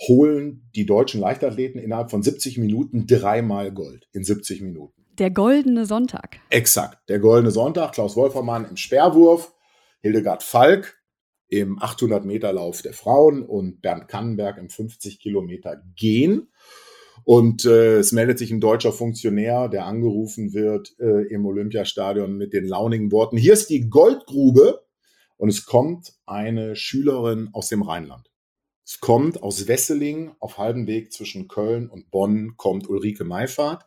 holen 0.08 0.70
die 0.74 0.86
deutschen 0.86 1.20
Leichtathleten 1.20 1.78
innerhalb 1.78 2.10
von 2.10 2.24
70 2.24 2.58
Minuten 2.58 3.06
dreimal 3.06 3.74
Gold. 3.74 4.08
In 4.14 4.24
70 4.24 4.62
Minuten. 4.62 5.06
Der 5.18 5.30
goldene 5.30 5.86
Sonntag. 5.86 6.40
Exakt, 6.52 7.10
der 7.10 7.20
goldene 7.20 7.52
Sonntag. 7.52 7.92
Klaus 7.92 8.16
Wolfermann 8.16 8.64
im 8.64 8.78
Speerwurf, 8.78 9.54
Hildegard 10.00 10.42
Falk 10.42 11.02
im 11.50 11.78
800-Meter-Lauf 11.78 12.82
der 12.82 12.94
Frauen 12.94 13.44
und 13.44 13.82
Bernd 13.82 14.08
Kannenberg 14.08 14.58
im 14.58 14.68
50-Kilometer 14.68 15.84
Gehen. 15.98 16.50
Und 17.24 17.66
äh, 17.66 17.98
es 17.98 18.12
meldet 18.12 18.38
sich 18.38 18.52
ein 18.52 18.62
deutscher 18.62 18.92
Funktionär, 18.92 19.70
der 19.70 19.86
angerufen 19.86 20.54
wird 20.54 20.96
äh, 21.00 21.28
im 21.28 21.46
Olympiastadion 21.46 22.38
mit 22.38 22.54
den 22.54 22.66
launigen 22.66 23.12
Worten, 23.12 23.38
hier 23.38 23.54
ist 23.54 23.70
die 23.70 23.90
Goldgrube. 23.90 24.86
Und 25.38 25.50
es 25.50 25.66
kommt 25.66 26.14
eine 26.26 26.76
Schülerin 26.76 27.50
aus 27.52 27.68
dem 27.68 27.82
Rheinland. 27.82 28.32
Es 28.86 29.00
kommt 29.00 29.44
aus 29.44 29.68
Wesseling 29.68 30.32
auf 30.40 30.58
halbem 30.58 30.88
Weg 30.88 31.12
zwischen 31.12 31.48
Köln 31.48 31.90
und 31.90 32.12
Bonn, 32.12 32.56
kommt 32.56 32.88
Ulrike 32.88 33.24
Meifert. 33.24 33.86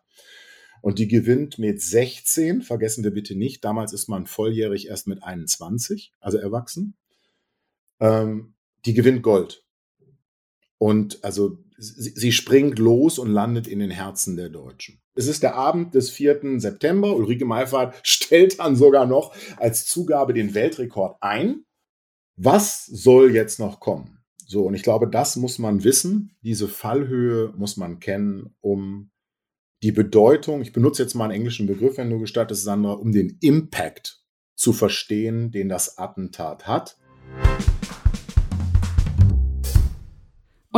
Und 0.83 0.99
die 0.99 1.09
gewinnt 1.09 1.59
mit 1.59 1.81
16, 1.81 2.63
vergessen 2.63 3.03
wir 3.05 3.13
bitte 3.13 3.35
nicht, 3.35 3.65
damals 3.65 3.93
ist 3.93 4.09
man 4.09 4.27
volljährig 4.27 4.89
erst 4.89 5.07
mit 5.07 5.23
21, 5.23 6.15
also 6.21 6.39
erwachsen. 6.39 6.97
Ähm, 8.01 8.55
die 8.85 8.95
gewinnt 8.95 9.23
Gold. 9.23 9.65
Und 10.79 11.25
also 11.25 11.59
sie, 11.79 12.33
springt 12.33 12.79
los 12.79 13.19
und 13.19 13.31
landet 13.31 13.67
in 13.67 13.79
den 13.79 13.91
Herzen 13.91 14.37
der 14.37 14.49
Deutschen. 14.49 15.01
Es 15.15 15.27
ist 15.27 15.43
der 15.43 15.55
Abend 15.55 15.95
des 15.95 16.11
4. 16.11 16.61
September. 16.61 17.15
Ulrike 17.15 17.45
Meifert 17.45 17.95
stellt 18.03 18.59
dann 18.59 18.77
sogar 18.77 19.07
noch 19.07 19.35
als 19.57 19.87
Zugabe 19.87 20.35
den 20.35 20.55
Weltrekord 20.55 21.17
ein. 21.21 21.65
Was 22.37 22.87
soll 22.87 23.35
jetzt 23.35 23.59
noch 23.59 23.81
kommen? 23.81 24.19
So, 24.47 24.65
und 24.65 24.75
ich 24.75 24.83
glaube, 24.83 25.09
das 25.09 25.37
muss 25.37 25.59
man 25.59 25.85
wissen. 25.85 26.37
Diese 26.43 26.69
Fallhöhe 26.69 27.53
muss 27.57 27.77
man 27.77 28.01
kennen, 28.01 28.55
um 28.61 29.11
die 29.83 29.93
Bedeutung, 29.93 30.61
ich 30.61 30.73
benutze 30.73 31.03
jetzt 31.03 31.15
mal 31.15 31.25
einen 31.25 31.35
englischen 31.35 31.67
Begriff, 31.67 31.99
wenn 31.99 32.11
du 32.11 32.19
gestattest, 32.19 32.65
Sandra, 32.65 32.93
um 32.93 33.13
den 33.13 33.39
Impact 33.41 34.25
zu 34.57 34.73
verstehen, 34.73 35.53
den 35.53 35.69
das 35.69 35.99
Attentat 35.99 36.67
hat. 36.67 36.97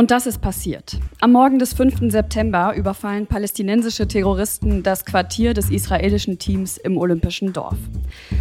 Und 0.01 0.09
das 0.09 0.25
ist 0.25 0.41
passiert. 0.41 0.97
Am 1.19 1.31
Morgen 1.31 1.59
des 1.59 1.73
5. 1.73 2.11
September 2.11 2.73
überfallen 2.75 3.27
palästinensische 3.27 4.07
Terroristen 4.07 4.81
das 4.81 5.05
Quartier 5.05 5.53
des 5.53 5.69
israelischen 5.69 6.39
Teams 6.39 6.77
im 6.77 6.97
Olympischen 6.97 7.53
Dorf. 7.53 7.77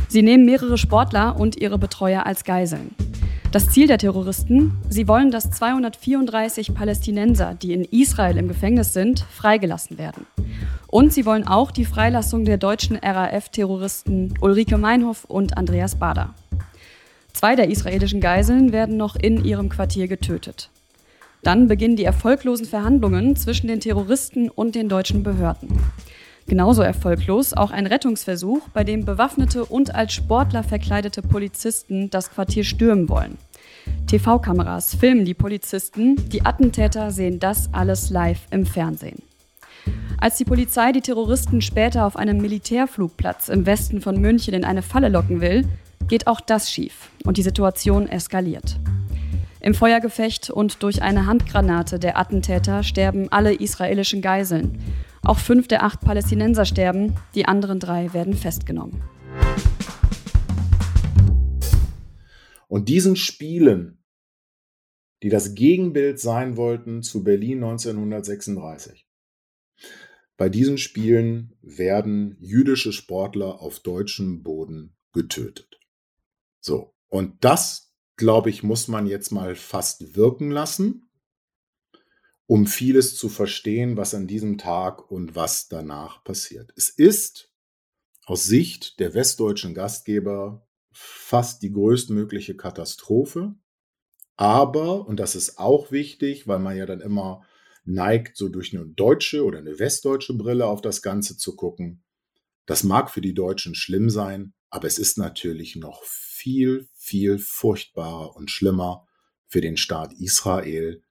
Sie 0.08 0.22
nehmen 0.22 0.46
mehrere 0.46 0.78
Sportler 0.78 1.38
und 1.38 1.60
ihre 1.60 1.76
Betreuer 1.76 2.24
als 2.24 2.44
Geiseln. 2.44 2.94
Das 3.52 3.68
Ziel 3.68 3.88
der 3.88 3.98
Terroristen, 3.98 4.78
sie 4.88 5.06
wollen, 5.06 5.30
dass 5.30 5.50
234 5.50 6.72
Palästinenser, 6.72 7.52
die 7.52 7.74
in 7.74 7.84
Israel 7.84 8.38
im 8.38 8.48
Gefängnis 8.48 8.94
sind, 8.94 9.20
freigelassen 9.30 9.98
werden. 9.98 10.24
Und 10.86 11.12
sie 11.12 11.26
wollen 11.26 11.46
auch 11.46 11.72
die 11.72 11.84
Freilassung 11.84 12.46
der 12.46 12.56
deutschen 12.56 12.96
RAF-Terroristen 12.96 14.32
Ulrike 14.40 14.78
Meinhoff 14.78 15.26
und 15.26 15.58
Andreas 15.58 15.96
Bader. 15.96 16.32
Zwei 17.34 17.54
der 17.54 17.68
israelischen 17.68 18.22
Geiseln 18.22 18.72
werden 18.72 18.96
noch 18.96 19.14
in 19.14 19.44
ihrem 19.44 19.68
Quartier 19.68 20.08
getötet. 20.08 20.70
Dann 21.42 21.68
beginnen 21.68 21.96
die 21.96 22.04
erfolglosen 22.04 22.66
Verhandlungen 22.66 23.36
zwischen 23.36 23.68
den 23.68 23.80
Terroristen 23.80 24.50
und 24.50 24.74
den 24.74 24.88
deutschen 24.88 25.22
Behörden. 25.22 25.68
Genauso 26.46 26.82
erfolglos 26.82 27.52
auch 27.52 27.70
ein 27.70 27.86
Rettungsversuch, 27.86 28.68
bei 28.70 28.82
dem 28.82 29.04
bewaffnete 29.04 29.64
und 29.64 29.94
als 29.94 30.12
Sportler 30.12 30.64
verkleidete 30.64 31.22
Polizisten 31.22 32.10
das 32.10 32.30
Quartier 32.30 32.64
stürmen 32.64 33.08
wollen. 33.08 33.38
TV-Kameras 34.06 34.96
filmen 34.96 35.24
die 35.24 35.34
Polizisten, 35.34 36.16
die 36.28 36.44
Attentäter 36.44 37.10
sehen 37.10 37.38
das 37.38 37.72
alles 37.72 38.10
live 38.10 38.40
im 38.50 38.66
Fernsehen. 38.66 39.22
Als 40.18 40.36
die 40.36 40.44
Polizei 40.44 40.92
die 40.92 41.00
Terroristen 41.00 41.62
später 41.62 42.04
auf 42.04 42.16
einem 42.16 42.38
Militärflugplatz 42.38 43.48
im 43.48 43.64
Westen 43.64 44.00
von 44.00 44.20
München 44.20 44.52
in 44.52 44.64
eine 44.64 44.82
Falle 44.82 45.08
locken 45.08 45.40
will, 45.40 45.66
geht 46.08 46.26
auch 46.26 46.40
das 46.40 46.70
schief 46.70 47.10
und 47.24 47.36
die 47.36 47.42
Situation 47.42 48.08
eskaliert. 48.08 48.76
Im 49.62 49.74
Feuergefecht 49.74 50.48
und 50.48 50.82
durch 50.82 51.02
eine 51.02 51.26
Handgranate 51.26 51.98
der 51.98 52.16
Attentäter 52.16 52.82
sterben 52.82 53.28
alle 53.30 53.52
israelischen 53.52 54.22
Geiseln. 54.22 54.78
Auch 55.22 55.38
fünf 55.38 55.68
der 55.68 55.82
acht 55.82 56.00
Palästinenser 56.00 56.64
sterben, 56.64 57.14
die 57.34 57.44
anderen 57.44 57.78
drei 57.78 58.14
werden 58.14 58.32
festgenommen. 58.32 59.02
Und 62.68 62.88
diesen 62.88 63.16
Spielen, 63.16 64.02
die 65.22 65.28
das 65.28 65.54
Gegenbild 65.54 66.18
sein 66.18 66.56
wollten 66.56 67.02
zu 67.02 67.22
Berlin 67.22 67.62
1936, 67.62 69.06
bei 70.38 70.48
diesen 70.48 70.78
Spielen 70.78 71.54
werden 71.60 72.38
jüdische 72.40 72.94
Sportler 72.94 73.60
auf 73.60 73.80
deutschem 73.80 74.42
Boden 74.42 74.96
getötet. 75.12 75.78
So, 76.60 76.94
und 77.08 77.44
das 77.44 77.89
glaube 78.20 78.50
ich, 78.50 78.62
muss 78.62 78.86
man 78.86 79.06
jetzt 79.06 79.32
mal 79.32 79.56
fast 79.56 80.14
wirken 80.14 80.52
lassen, 80.52 81.10
um 82.46 82.66
vieles 82.66 83.16
zu 83.16 83.28
verstehen, 83.28 83.96
was 83.96 84.14
an 84.14 84.28
diesem 84.28 84.58
Tag 84.58 85.10
und 85.10 85.34
was 85.34 85.68
danach 85.68 86.22
passiert. 86.22 86.72
Es 86.76 86.90
ist 86.90 87.52
aus 88.26 88.44
Sicht 88.44 89.00
der 89.00 89.14
westdeutschen 89.14 89.74
Gastgeber 89.74 90.68
fast 90.92 91.62
die 91.62 91.72
größtmögliche 91.72 92.56
Katastrophe. 92.56 93.54
Aber, 94.36 95.06
und 95.06 95.18
das 95.18 95.34
ist 95.34 95.58
auch 95.58 95.90
wichtig, 95.90 96.46
weil 96.46 96.58
man 96.58 96.76
ja 96.76 96.86
dann 96.86 97.00
immer 97.00 97.42
neigt, 97.84 98.36
so 98.36 98.48
durch 98.48 98.76
eine 98.76 98.86
deutsche 98.86 99.44
oder 99.44 99.58
eine 99.58 99.78
westdeutsche 99.78 100.34
Brille 100.34 100.66
auf 100.66 100.82
das 100.82 101.02
Ganze 101.02 101.36
zu 101.36 101.56
gucken. 101.56 102.04
Das 102.66 102.84
mag 102.84 103.10
für 103.10 103.20
die 103.20 103.34
Deutschen 103.34 103.74
schlimm 103.74 104.10
sein, 104.10 104.52
aber 104.70 104.86
es 104.86 104.98
ist 104.98 105.18
natürlich 105.18 105.76
noch 105.76 106.02
viel, 106.04 106.88
viel 106.94 107.38
furchtbarer 107.38 108.34
und 108.36 108.50
schlimmer 108.50 109.06
für 109.46 109.60
den 109.60 109.76
Staat 109.76 110.12
Israel, 110.14 111.02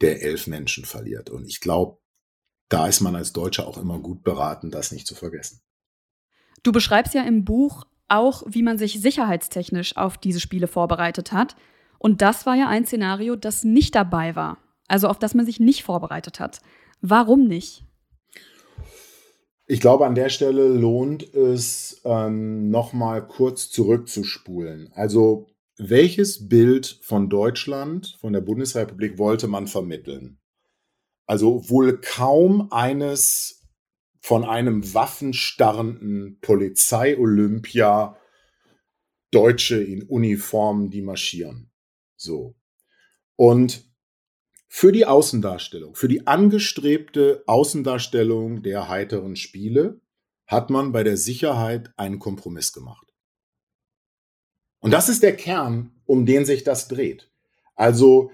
der 0.00 0.22
elf 0.22 0.46
Menschen 0.46 0.84
verliert. 0.84 1.28
Und 1.28 1.44
ich 1.44 1.60
glaube, 1.60 1.98
da 2.68 2.86
ist 2.86 3.00
man 3.00 3.16
als 3.16 3.32
Deutscher 3.32 3.66
auch 3.66 3.78
immer 3.78 3.98
gut 3.98 4.22
beraten, 4.22 4.70
das 4.70 4.92
nicht 4.92 5.06
zu 5.06 5.14
vergessen. 5.14 5.60
Du 6.62 6.72
beschreibst 6.72 7.14
ja 7.14 7.22
im 7.22 7.44
Buch 7.44 7.84
auch, 8.08 8.42
wie 8.46 8.62
man 8.62 8.78
sich 8.78 9.00
sicherheitstechnisch 9.00 9.96
auf 9.96 10.18
diese 10.18 10.40
Spiele 10.40 10.68
vorbereitet 10.68 11.32
hat. 11.32 11.56
Und 11.98 12.22
das 12.22 12.46
war 12.46 12.54
ja 12.54 12.68
ein 12.68 12.86
Szenario, 12.86 13.36
das 13.36 13.64
nicht 13.64 13.94
dabei 13.94 14.36
war, 14.36 14.58
also 14.86 15.08
auf 15.08 15.18
das 15.18 15.34
man 15.34 15.44
sich 15.44 15.60
nicht 15.60 15.82
vorbereitet 15.82 16.40
hat. 16.40 16.60
Warum 17.00 17.46
nicht? 17.46 17.84
Ich 19.70 19.80
glaube, 19.80 20.06
an 20.06 20.14
der 20.14 20.30
Stelle 20.30 20.66
lohnt 20.66 21.22
es, 21.34 22.00
ähm, 22.04 22.70
nochmal 22.70 23.26
kurz 23.26 23.70
zurückzuspulen. 23.70 24.90
Also, 24.94 25.46
welches 25.76 26.48
Bild 26.48 26.98
von 27.02 27.28
Deutschland, 27.28 28.16
von 28.18 28.32
der 28.32 28.40
Bundesrepublik 28.40 29.18
wollte 29.18 29.46
man 29.46 29.66
vermitteln? 29.66 30.40
Also 31.26 31.68
wohl 31.68 32.00
kaum 32.00 32.72
eines 32.72 33.68
von 34.20 34.44
einem 34.44 34.94
waffenstarrenden 34.94 36.40
Polizei-Olympia 36.40 38.16
Deutsche 39.30 39.82
in 39.82 40.02
Uniformen, 40.04 40.88
die 40.88 41.02
marschieren. 41.02 41.70
So. 42.16 42.56
Und 43.36 43.87
für 44.68 44.92
die 44.92 45.06
Außendarstellung, 45.06 45.94
für 45.94 46.08
die 46.08 46.26
angestrebte 46.26 47.42
Außendarstellung 47.46 48.62
der 48.62 48.88
heiteren 48.88 49.34
Spiele 49.34 50.00
hat 50.46 50.70
man 50.70 50.92
bei 50.92 51.02
der 51.02 51.16
Sicherheit 51.16 51.92
einen 51.96 52.18
Kompromiss 52.18 52.72
gemacht. 52.72 53.06
Und 54.80 54.92
das 54.92 55.08
ist 55.08 55.22
der 55.22 55.36
Kern, 55.36 56.00
um 56.04 56.26
den 56.26 56.44
sich 56.44 56.64
das 56.64 56.86
dreht. 56.86 57.32
Also 57.74 58.30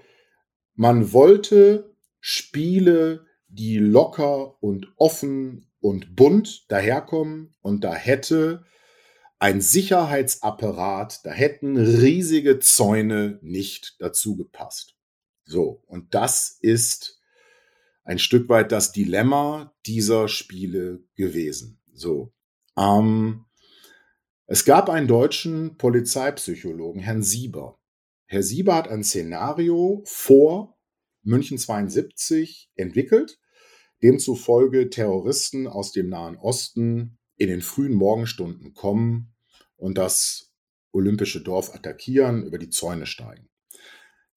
man 0.75 1.13
wollte 1.13 1.97
Spiele, 2.21 3.27
die 3.49 3.79
locker 3.79 4.63
und 4.63 4.93
offen 4.97 5.71
und 5.81 6.17
bunt 6.17 6.71
daherkommen 6.71 7.55
und 7.61 7.85
da 7.85 7.95
hätte 7.95 8.65
ein 9.39 9.61
Sicherheitsapparat, 9.61 11.25
da 11.25 11.31
hätten 11.31 11.77
riesige 11.77 12.59
Zäune 12.59 13.39
nicht 13.43 13.97
dazu 14.01 14.37
gepasst. 14.37 14.97
So, 15.45 15.83
und 15.87 16.15
das 16.15 16.59
ist 16.61 17.21
ein 18.05 18.19
Stück 18.19 18.49
weit 18.49 18.73
das 18.73 18.93
Dilemma 18.93 19.75
dieser 19.87 20.29
Spiele 20.29 21.03
gewesen. 21.15 21.81
So, 21.93 22.33
ähm, 22.77 23.45
es 24.47 24.65
gab 24.65 24.91
einen 24.91 25.09
deutschen 25.09 25.79
Polizeipsychologen, 25.79 27.01
Herrn 27.01 27.23
Sieber. 27.23 27.79
Herr 28.27 28.43
Sieber 28.43 28.75
hat 28.75 28.89
ein 28.89 29.05
Szenario 29.05 30.03
vor 30.07 30.79
München 31.23 31.57
72 31.57 32.71
entwickelt, 32.75 33.39
demzufolge 34.03 34.91
Terroristen 34.91 35.67
aus 35.67 35.93
dem 35.93 36.11
Nahen 36.11 36.37
Osten 36.37 37.19
in 37.37 37.49
den 37.49 37.63
frühen 37.63 37.95
Morgenstunden 37.95 38.75
kommen 38.75 39.35
und 39.77 39.97
das 39.97 40.53
olympische 40.93 41.43
Dorf 41.43 41.75
attackieren, 41.75 42.45
über 42.45 42.59
die 42.59 42.71
Zäune 42.71 43.07
steigen. 43.07 43.49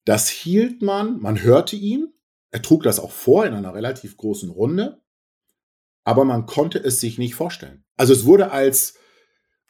Das 0.08 0.30
hielt 0.30 0.80
man, 0.80 1.20
man 1.20 1.42
hörte 1.42 1.76
ihn, 1.76 2.14
er 2.50 2.62
trug 2.62 2.82
das 2.82 2.98
auch 2.98 3.10
vor 3.10 3.44
in 3.44 3.52
einer 3.52 3.74
relativ 3.74 4.16
großen 4.16 4.48
Runde, 4.48 5.02
aber 6.02 6.24
man 6.24 6.46
konnte 6.46 6.78
es 6.78 6.98
sich 6.98 7.18
nicht 7.18 7.34
vorstellen. 7.34 7.84
Also 7.98 8.14
es 8.14 8.24
wurde 8.24 8.50
als, 8.50 8.94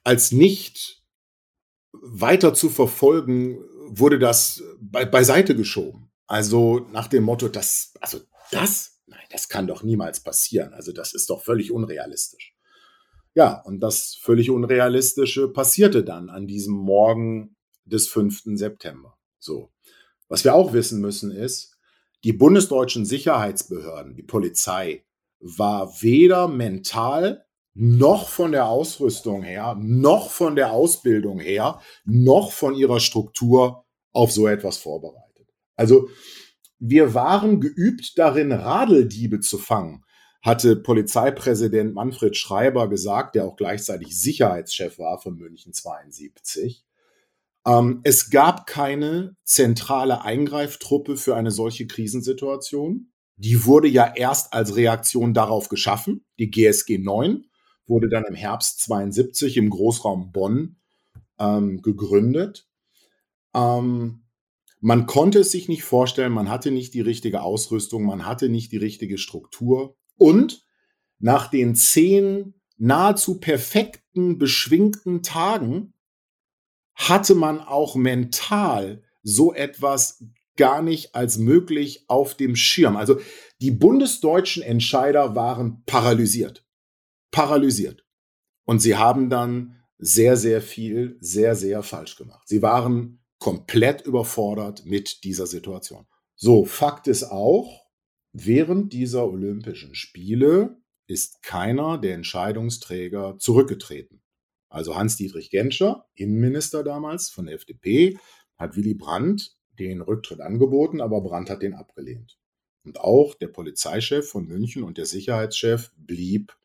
als 0.05 0.31
nicht 0.31 1.03
weiter 1.91 2.55
zu 2.55 2.71
verfolgen, 2.71 3.59
wurde 3.89 4.21
das 4.21 4.63
be 4.79 5.07
beiseite 5.07 5.57
geschoben. 5.57 6.13
Also 6.29 6.87
nach 6.93 7.09
dem 7.09 7.25
Motto, 7.25 7.49
das, 7.49 7.95
also 8.01 8.21
das, 8.53 9.01
nein, 9.07 9.27
das 9.31 9.49
kann 9.49 9.67
doch 9.67 9.83
niemals 9.83 10.21
passieren. 10.21 10.73
Also 10.73 10.93
das 10.93 11.15
ist 11.15 11.31
doch 11.31 11.43
völlig 11.43 11.73
unrealistisch. 11.73 12.55
Ja, 13.35 13.61
und 13.63 13.81
das 13.81 14.17
völlig 14.23 14.51
Unrealistische 14.51 15.49
passierte 15.49 16.05
dann 16.05 16.31
an 16.31 16.47
diesem 16.47 16.75
Morgen 16.75 17.57
des 17.87 18.07
5. 18.07 18.43
September. 18.55 19.19
So. 19.41 19.73
Was 20.29 20.45
wir 20.45 20.55
auch 20.55 20.73
wissen 20.73 21.01
müssen 21.01 21.31
ist, 21.31 21.77
die 22.25 22.33
bundesdeutschen 22.33 23.05
Sicherheitsbehörden, 23.05 24.15
die 24.15 24.23
Polizei, 24.23 25.05
war 25.41 26.03
weder 26.03 26.49
mental 26.49 27.45
noch 27.75 28.29
von 28.29 28.51
der 28.51 28.67
Ausrüstung 28.67 29.43
her, 29.43 29.77
noch 29.81 30.31
von 30.31 30.57
der 30.57 30.73
Ausbildung 30.73 31.39
her, 31.39 31.81
noch 32.05 32.51
von 32.51 32.75
ihrer 32.75 32.99
Struktur 32.99 33.85
auf 34.13 34.33
so 34.33 34.49
etwas 34.49 34.79
vorbereitet. 34.79 35.49
Also 35.77 36.09
wir 36.81 37.15
waren 37.15 37.61
geübt 37.61 38.19
darin, 38.19 38.51
Radeldiebe 38.51 39.39
zu 39.41 39.59
fangen, 39.59 40.05
hatte 40.43 40.77
Polizeipräsident 40.77 41.95
Manfred 41.95 42.37
Schreiber 42.37 42.89
gesagt, 42.89 43.37
der 43.37 43.45
auch 43.45 43.57
gleichzeitig 43.57 44.21
Sicherheitschef 44.21 44.99
war 44.99 45.21
von 45.21 45.37
München 45.37 45.73
72. 45.73 46.85
Ähm, 47.69 48.01
es 48.03 48.31
gab 48.31 48.67
keine 48.67 49.37
zentrale 49.45 50.23
Eingreiftruppe 50.23 51.17
für 51.17 51.37
eine 51.37 51.51
solche 51.51 51.87
Krisensituation. 51.87 53.13
Die 53.37 53.67
wurde 53.67 53.89
ja 53.89 54.11
erst 54.17 54.55
als 54.55 54.75
Reaktion 54.75 55.35
darauf 55.35 55.69
geschaffen. 55.69 56.25
Die 56.39 56.51
GSG 56.51 56.99
9 56.99 57.45
wurde 57.87 58.09
dann 58.09 58.25
im 58.25 58.35
Herbst 58.35 58.81
72 58.81 59.59
im 59.59 59.69
Großraum 59.69 60.33
Bonn 60.33 60.77
ähm, 61.39 61.83
gegründet. 61.83 62.67
Ähm, 63.55 64.25
man 64.81 65.07
konnte 65.07 65.41
es 65.41 65.51
sich 65.51 65.69
nicht 65.69 65.83
vorstellen, 65.83 66.33
man 66.33 66.49
hatte 66.49 66.71
nicht 66.71 66.95
die 66.95 67.01
richtige 67.01 67.43
Ausrüstung, 67.43 68.05
man 68.05 68.25
hatte 68.25 68.49
nicht 68.49 68.73
die 68.73 68.77
richtige 68.79 69.19
Struktur. 69.19 69.97
Und 70.17 70.65
nach 71.19 71.51
den 71.51 71.75
zehn 71.75 72.55
nahezu 72.79 73.41
perfekten, 73.41 74.39
beschwingten 74.39 75.23
Tagen 75.23 75.93
hatte 76.99 77.35
man 77.35 77.61
auch 77.61 77.95
mental 77.95 79.03
so 79.23 79.55
etwas 79.55 80.23
gar 80.57 80.83
nicht 80.83 81.15
als 81.15 81.39
möglich 81.39 82.05
auf 82.09 82.35
dem 82.35 82.57
Schirm. 82.57 82.97
Also 82.97 83.21
die 83.61 83.71
bundesdeutschen 83.71 84.63
Entscheider 84.63 85.35
waren 85.35 85.85
paralysiert. 85.87 86.67
Paralysiert. 87.31 88.05
Und 88.67 88.81
sie 88.81 88.97
haben 88.97 89.31
dann 89.31 89.77
sehr, 89.99 90.37
sehr 90.37 90.61
viel, 90.61 91.17
sehr, 91.21 91.55
sehr 91.55 91.83
falsch 91.83 92.17
gemacht. 92.17 92.47
Sie 92.47 92.61
waren 92.61 93.21
komplett 93.39 94.03
überfordert 94.03 94.85
mit 94.85 95.25
dieser 95.25 95.47
Situation. 95.47 96.07
So, 96.35 96.65
Fakt 96.65 97.07
ist 97.07 97.25
auch, 97.25 97.87
während 98.33 98.93
dieser 98.93 99.27
Olympischen 99.27 99.95
Spiele 99.95 100.81
ist 101.07 101.43
keiner 101.43 101.99
der 101.99 102.15
Entscheidungsträger 102.15 103.39
zurückgetreten. 103.39 104.23
Also 104.69 104.97
Hans-Dietrich 104.97 105.51
Genscher, 105.51 106.07
Innenminister 106.15 106.85
damals 106.85 107.31
von 107.31 107.47
der 107.47 107.55
FDP, 107.55 108.19
hat 108.57 108.77
Willy 108.77 108.95
Brandt 108.95 109.57
den 109.79 110.01
Rücktritt 110.01 110.41
angeboten, 110.41 111.01
aber 111.01 111.21
Brandt 111.21 111.51
hat 111.51 111.63
den 111.63 111.75
abgelehnt. 111.75 112.39
Und 112.85 113.01
auch 113.01 113.35
der 113.35 113.49
Polizeichef 113.49 114.29
von 114.29 114.47
München 114.47 114.83
und 114.83 114.99
der 114.99 115.07
Sicherheitschef 115.07 115.91
blieb 115.97 116.57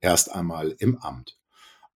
erst 0.00 0.32
einmal 0.32 0.74
im 0.78 0.98
Amt. 0.98 1.38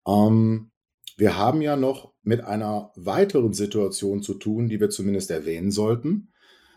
Ähm, 0.08 0.72
wir 1.18 1.38
haben 1.38 1.62
ja 1.62 1.76
noch 1.76 2.14
mit 2.24 2.42
einer 2.42 2.92
weiteren 2.96 3.54
Situation 3.54 4.24
zu 4.24 4.36
tun, 4.36 4.70
die 4.70 4.80
wir 4.80 4.90
zumindest 4.90 5.32
erwähnen 5.32 5.72
sollten. 5.72 6.32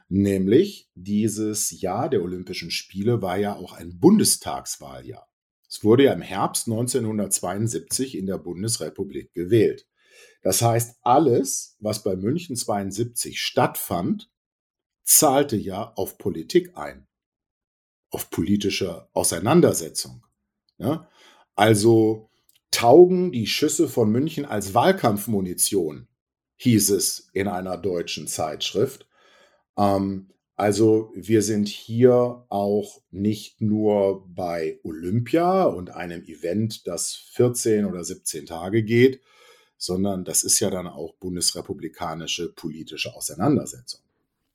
Nämlich 0.09 0.91
dieses 0.95 1.81
Jahr 1.81 2.11
der 2.11 2.23
Olympischen 2.23 2.71
Spiele 2.71 3.23
war 3.23 3.39
ja 3.39 3.57
auch 3.57 3.73
ein 3.73 3.99
Bundestagswahljahr. 3.99 5.32
Es 5.73 5.83
wurde 5.83 6.05
ja 6.05 6.13
im 6.13 6.21
Herbst 6.21 6.67
1972 6.67 8.19
in 8.19 8.27
der 8.27 8.37
Bundesrepublik 8.37 9.33
gewählt. 9.33 9.89
Das 10.43 10.61
heißt, 10.61 10.99
alles, 11.01 11.79
was 11.81 12.03
bei 12.03 12.15
München 12.15 12.57
72 12.57 13.41
stattfand, 13.41 14.31
zahlte 15.03 15.57
ja 15.57 15.95
auf 15.95 16.19
Politik 16.19 16.77
ein, 16.77 17.07
auf 18.11 18.29
politische 18.29 19.09
Auseinandersetzung. 19.15 20.27
Ja? 20.77 21.09
Also 21.55 22.29
taugen 22.71 23.33
die 23.33 23.47
Schüsse 23.47 23.89
von 23.89 24.13
München 24.13 24.45
als 24.45 24.75
Wahlkampfmunition, 24.75 26.07
hieß 26.57 26.91
es 26.91 27.31
in 27.33 27.49
einer 27.49 27.79
deutschen 27.79 28.29
Zeitschrift. 28.29 29.09
Ähm, 29.79 30.35
also 30.57 31.11
wir 31.15 31.43
sind 31.43 31.69
hier 31.69 32.45
auch 32.49 33.01
nicht 33.11 33.61
nur 33.61 34.27
bei 34.29 34.79
Olympia 34.85 35.65
und 35.65 35.91
einem 35.91 36.23
Event, 36.25 36.87
das 36.87 37.15
14 37.33 37.85
oder 37.87 38.05
17 38.05 38.47
Tage 38.47 38.83
geht, 38.83 39.21
sondern 39.77 40.25
das 40.25 40.45
ist 40.45 40.61
ja 40.61 40.71
dann 40.71 40.87
auch 40.87 41.15
bundesrepublikanische 41.17 42.53
politische 42.53 43.15
Auseinandersetzung. 43.15 44.01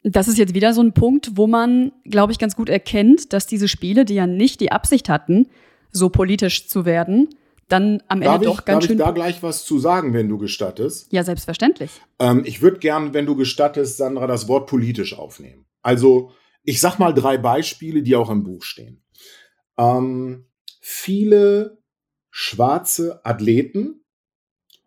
Das 0.03 0.27
ist 0.27 0.37
jetzt 0.37 0.53
wieder 0.53 0.73
so 0.73 0.81
ein 0.81 0.93
Punkt, 0.93 1.31
wo 1.35 1.47
man, 1.47 1.91
glaube 2.05 2.31
ich, 2.31 2.39
ganz 2.39 2.55
gut 2.55 2.69
erkennt, 2.69 3.33
dass 3.33 3.47
diese 3.47 3.67
Spiele, 3.67 4.05
die 4.05 4.13
ja 4.13 4.27
nicht 4.27 4.61
die 4.61 4.71
Absicht 4.71 5.09
hatten, 5.09 5.47
so 5.91 6.09
politisch 6.09 6.69
zu 6.69 6.85
werden, 6.85 7.29
dann 7.67 8.01
am 8.07 8.21
Ende 8.21 8.25
darf 8.25 8.41
doch 8.43 8.59
ich, 8.59 8.65
ganz 8.65 8.83
darf 8.83 8.87
schön. 8.87 8.99
ich 8.99 9.03
da 9.03 9.11
gleich 9.11 9.43
was 9.43 9.65
zu 9.65 9.79
sagen, 9.79 10.13
wenn 10.13 10.29
du 10.29 10.37
gestattest? 10.37 11.11
Ja, 11.11 11.23
selbstverständlich. 11.23 11.91
Ähm, 12.19 12.43
ich 12.45 12.61
würde 12.61 12.79
gern, 12.79 13.13
wenn 13.13 13.25
du 13.25 13.35
gestattest, 13.35 13.97
Sandra, 13.97 14.27
das 14.27 14.47
Wort 14.47 14.69
politisch 14.69 15.17
aufnehmen. 15.17 15.66
Also, 15.87 16.33
ich 16.63 16.81
sag 16.81 16.99
mal 16.99 17.13
drei 17.13 17.37
Beispiele, 17.37 18.03
die 18.03 18.17
auch 18.17 18.29
im 18.29 18.43
Buch 18.43 18.63
stehen. 18.63 19.05
Ähm, 19.77 20.47
viele 20.81 21.81
schwarze 22.29 23.25
Athleten 23.25 24.03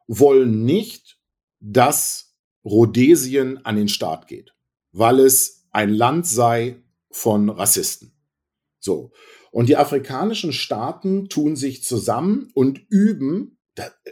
wollen 0.09 0.67
nicht, 0.67 1.19
dass 1.59 2.37
Rhodesien 2.67 3.65
an 3.65 3.77
den 3.77 3.89
Start 3.89 4.27
geht, 4.27 4.55
weil 4.93 5.21
es 5.21 5.67
ein 5.71 5.89
Land 5.89 6.27
sei 6.27 6.83
von 7.11 7.49
Rassisten. 7.49 8.13
So. 8.79 9.13
Und 9.53 9.71
die 9.71 9.79
afrikanischen 9.79 10.53
Staaten 10.53 11.31
tun 11.31 11.57
sich 11.57 11.83
zusammen 11.83 12.51
und 12.53 12.79
üben 12.91 13.59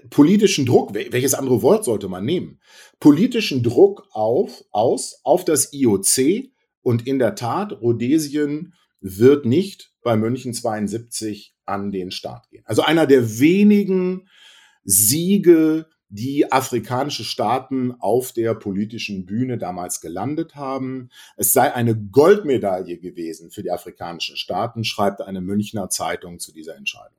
politischen 0.09 0.64
Druck, 0.64 0.94
welches 0.94 1.35
andere 1.35 1.61
Wort 1.61 1.85
sollte 1.85 2.09
man 2.09 2.24
nehmen? 2.24 2.62
Politischen 2.98 3.62
Druck 3.62 4.09
auf, 4.12 4.64
aus, 4.70 5.20
auf 5.22 5.44
das 5.44 5.74
IOC 5.74 6.48
und 6.88 7.07
in 7.07 7.18
der 7.18 7.35
Tat, 7.35 7.83
Rhodesien 7.83 8.72
wird 9.03 9.44
nicht 9.44 9.92
bei 10.03 10.16
München 10.16 10.55
72 10.55 11.55
an 11.66 11.92
den 11.92 12.11
Start 12.11 12.48
gehen. 12.48 12.62
Also 12.64 12.81
einer 12.81 13.07
der 13.07 13.38
wenigen 13.38 14.27
Siege, 14.85 15.85
die 16.09 16.51
afrikanische 16.51 17.24
Staaten 17.24 17.92
auf 18.01 18.33
der 18.33 18.55
politischen 18.55 19.27
Bühne 19.27 19.59
damals 19.59 20.01
gelandet 20.01 20.55
haben. 20.55 21.11
Es 21.37 21.53
sei 21.53 21.74
eine 21.74 21.94
Goldmedaille 21.94 22.96
gewesen 22.96 23.51
für 23.51 23.62
die 23.62 23.70
afrikanischen 23.70 24.38
Staaten, 24.38 24.83
schreibt 24.83 25.20
eine 25.20 25.42
Münchner 25.42 25.90
Zeitung 25.90 26.38
zu 26.38 26.55
dieser 26.55 26.74
Entscheidung. 26.74 27.18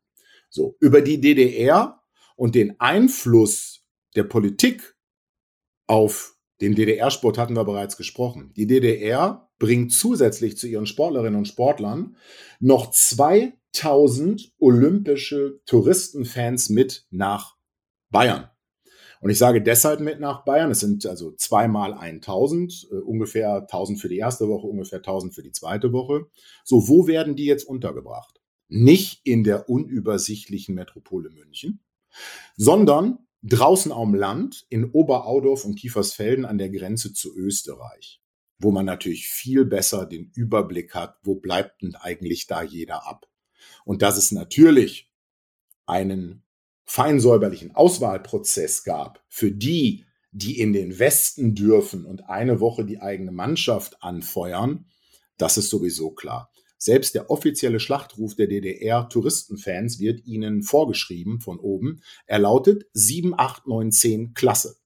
So, 0.49 0.77
über 0.79 1.01
die 1.01 1.21
DDR 1.21 2.01
und 2.35 2.55
den 2.55 2.79
Einfluss 2.79 3.85
der 4.15 4.23
Politik 4.23 4.95
auf 5.85 6.38
den 6.61 6.75
DDR-Sport 6.75 7.37
hatten 7.37 7.55
wir 7.55 7.63
bereits 7.63 7.97
gesprochen. 7.97 8.51
Die 8.55 8.67
DDR 8.67 9.49
bringt 9.59 9.93
zusätzlich 9.93 10.57
zu 10.57 10.67
ihren 10.67 10.85
Sportlerinnen 10.85 11.37
und 11.37 11.47
Sportlern 11.47 12.17
noch 12.59 12.91
2000 12.91 14.53
olympische 14.59 15.61
Touristenfans 15.65 16.69
mit 16.69 17.05
nach 17.11 17.55
Bayern. 18.09 18.49
Und 19.21 19.29
ich 19.29 19.37
sage 19.37 19.61
deshalb 19.61 19.99
mit 19.99 20.19
nach 20.19 20.45
Bayern. 20.45 20.71
Es 20.71 20.79
sind 20.79 21.05
also 21.05 21.31
zweimal 21.31 21.93
1000, 21.93 22.87
äh, 22.91 22.95
ungefähr 22.95 23.67
1000 23.67 23.99
für 23.99 24.09
die 24.09 24.17
erste 24.17 24.47
Woche, 24.47 24.67
ungefähr 24.67 24.99
1000 24.99 25.35
für 25.35 25.43
die 25.43 25.51
zweite 25.51 25.91
Woche. 25.91 26.27
So, 26.63 26.87
wo 26.87 27.05
werden 27.07 27.35
die 27.35 27.45
jetzt 27.45 27.65
untergebracht? 27.65 28.39
Nicht 28.69 29.21
in 29.25 29.43
der 29.43 29.69
unübersichtlichen 29.69 30.75
Metropole 30.75 31.29
München, 31.31 31.81
sondern 32.55 33.19
draußen 33.43 33.91
am 33.91 34.13
Land 34.13 34.65
in 34.69 34.91
Oberaudorf 34.91 35.65
und 35.65 35.75
Kiefersfelden 35.75 36.45
an 36.45 36.57
der 36.57 36.69
Grenze 36.69 37.13
zu 37.13 37.35
Österreich, 37.35 38.21
wo 38.59 38.71
man 38.71 38.85
natürlich 38.85 39.27
viel 39.27 39.65
besser 39.65 40.05
den 40.05 40.31
Überblick 40.35 40.93
hat, 40.93 41.17
wo 41.23 41.35
bleibt 41.35 41.81
denn 41.81 41.95
eigentlich 41.95 42.47
da 42.47 42.61
jeder 42.61 43.07
ab. 43.07 43.27
Und 43.85 44.01
dass 44.01 44.17
es 44.17 44.31
natürlich 44.31 45.11
einen 45.85 46.43
feinsäuberlichen 46.85 47.75
Auswahlprozess 47.75 48.83
gab 48.83 49.23
für 49.27 49.51
die, 49.51 50.05
die 50.31 50.59
in 50.59 50.73
den 50.73 50.99
Westen 50.99 51.55
dürfen 51.55 52.05
und 52.05 52.29
eine 52.29 52.59
Woche 52.59 52.85
die 52.85 52.99
eigene 52.99 53.31
Mannschaft 53.31 54.01
anfeuern, 54.03 54.85
das 55.37 55.57
ist 55.57 55.69
sowieso 55.69 56.11
klar. 56.11 56.48
Selbst 56.81 57.13
der 57.13 57.29
offizielle 57.29 57.81
Schlachtruf 57.81 58.35
der 58.35 58.47
DDR-Touristenfans 58.47 59.99
wird 59.99 60.25
ihnen 60.25 60.63
vorgeschrieben 60.63 61.41
von 61.41 61.59
oben. 61.59 62.01
Er 62.25 62.39
lautet 62.39 62.85
7, 62.93 63.37
8, 63.37 63.67
9, 63.67 63.91
10 63.91 64.33
Klasse. 64.33 64.77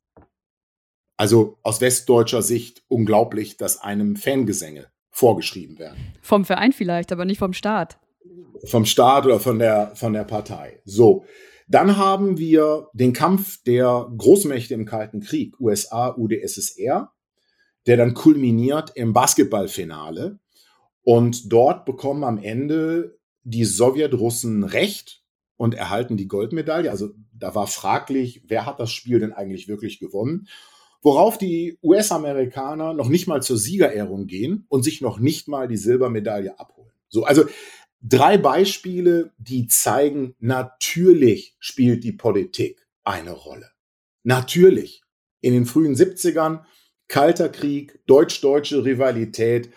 Also 1.17 1.60
aus 1.62 1.82
westdeutscher 1.82 2.41
Sicht 2.41 2.84
unglaublich, 2.88 3.58
dass 3.58 3.79
einem 3.79 4.15
Fangesänge 4.15 4.88
vorgeschrieben 5.12 5.77
werden. 5.77 5.99
Vom 6.23 6.43
Verein 6.43 6.73
vielleicht, 6.73 7.12
aber 7.12 7.25
nicht 7.25 7.38
vom 7.38 7.53
Staat. 7.53 7.99
Vom 8.65 8.86
Staat 8.86 9.25
oder 9.25 9.39
von 9.39 9.60
der, 9.60 9.95
von 9.95 10.13
der 10.13 10.23
Partei. 10.23 10.82
So. 10.86 11.25
Dann 11.67 11.97
haben 11.97 12.39
wir 12.39 12.89
den 12.93 13.13
Kampf 13.13 13.62
der 13.63 14.12
Großmächte 14.17 14.73
im 14.73 14.86
Kalten 14.86 15.21
Krieg, 15.21 15.60
USA, 15.60 16.15
UdSSR, 16.17 17.13
der 17.86 17.97
dann 17.97 18.15
kulminiert 18.15 18.91
im 18.95 19.13
Basketballfinale. 19.13 20.39
Und 21.04 21.52
dort 21.52 21.86
bekommen 21.86 22.24
am 22.24 22.38
Ende 22.38 23.18
die 23.44 23.66
Sowjetrussen 23.66 24.63
Recht 24.63 25.24
und 25.58 25.76
erhalten 25.76 26.18
die 26.18 26.28
Goldmedaille. 26.28 26.89
Also 26.89 27.12
da 27.34 27.56
war 27.56 27.68
fraglich, 27.68 28.42
wer 28.48 28.66
hat 28.66 28.80
das 28.80 28.92
Spiel 28.92 29.20
denn 29.20 29.34
eigentlich 29.34 29.68
wirklich 29.68 30.00
gewonnen? 30.00 30.48
Worauf 31.02 31.38
die 31.38 31.78
US-Amerikaner 31.84 32.94
noch 32.94 33.10
nicht 33.10 33.28
mal 33.28 33.42
zur 33.44 33.58
Siegerehrung 33.58 34.28
gehen 34.28 34.66
und 34.70 34.84
sich 34.84 35.02
noch 35.02 35.20
nicht 35.20 35.50
mal 35.50 35.68
die 35.68 35.78
Silbermedaille 35.78 36.58
abholen. 36.58 36.94
So, 37.10 37.26
also 37.26 37.44
Drei 38.06 38.38
Beispiele, 38.38 39.32
die 39.38 39.68
zeigen, 39.68 40.36
natürlich 40.39 41.56
spielt 41.60 42.04
die 42.04 42.12
Politik 42.12 42.86
eine 43.06 43.32
Rolle. 43.32 43.72
Natürlich. 44.24 45.04
In 45.39 45.54
den 45.54 45.66
frühen 45.66 45.96
70ern, 45.96 46.66
Kalter 47.08 47.48
Krieg, 47.48 48.02
deutsch-deutsche 48.06 48.84
Rivalität. 48.84 49.70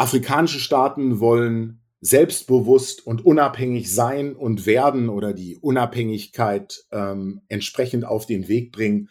Afrikanische 0.00 0.60
Staaten 0.60 1.20
wollen 1.20 1.82
selbstbewusst 2.00 3.06
und 3.06 3.22
unabhängig 3.26 3.92
sein 3.92 4.34
und 4.34 4.64
werden 4.64 5.10
oder 5.10 5.34
die 5.34 5.58
Unabhängigkeit 5.58 6.84
ähm, 6.90 7.42
entsprechend 7.48 8.06
auf 8.06 8.24
den 8.24 8.48
Weg 8.48 8.72
bringen. 8.72 9.10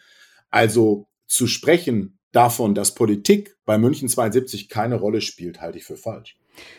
Also 0.50 1.06
zu 1.28 1.46
sprechen 1.46 2.18
davon, 2.32 2.74
dass 2.74 2.96
Politik 2.96 3.56
bei 3.64 3.78
München 3.78 4.08
72 4.08 4.68
keine 4.68 4.96
Rolle 4.96 5.20
spielt, 5.20 5.60
halte 5.60 5.78
ich 5.78 5.84
für 5.84 5.96
falsch. 5.96 6.36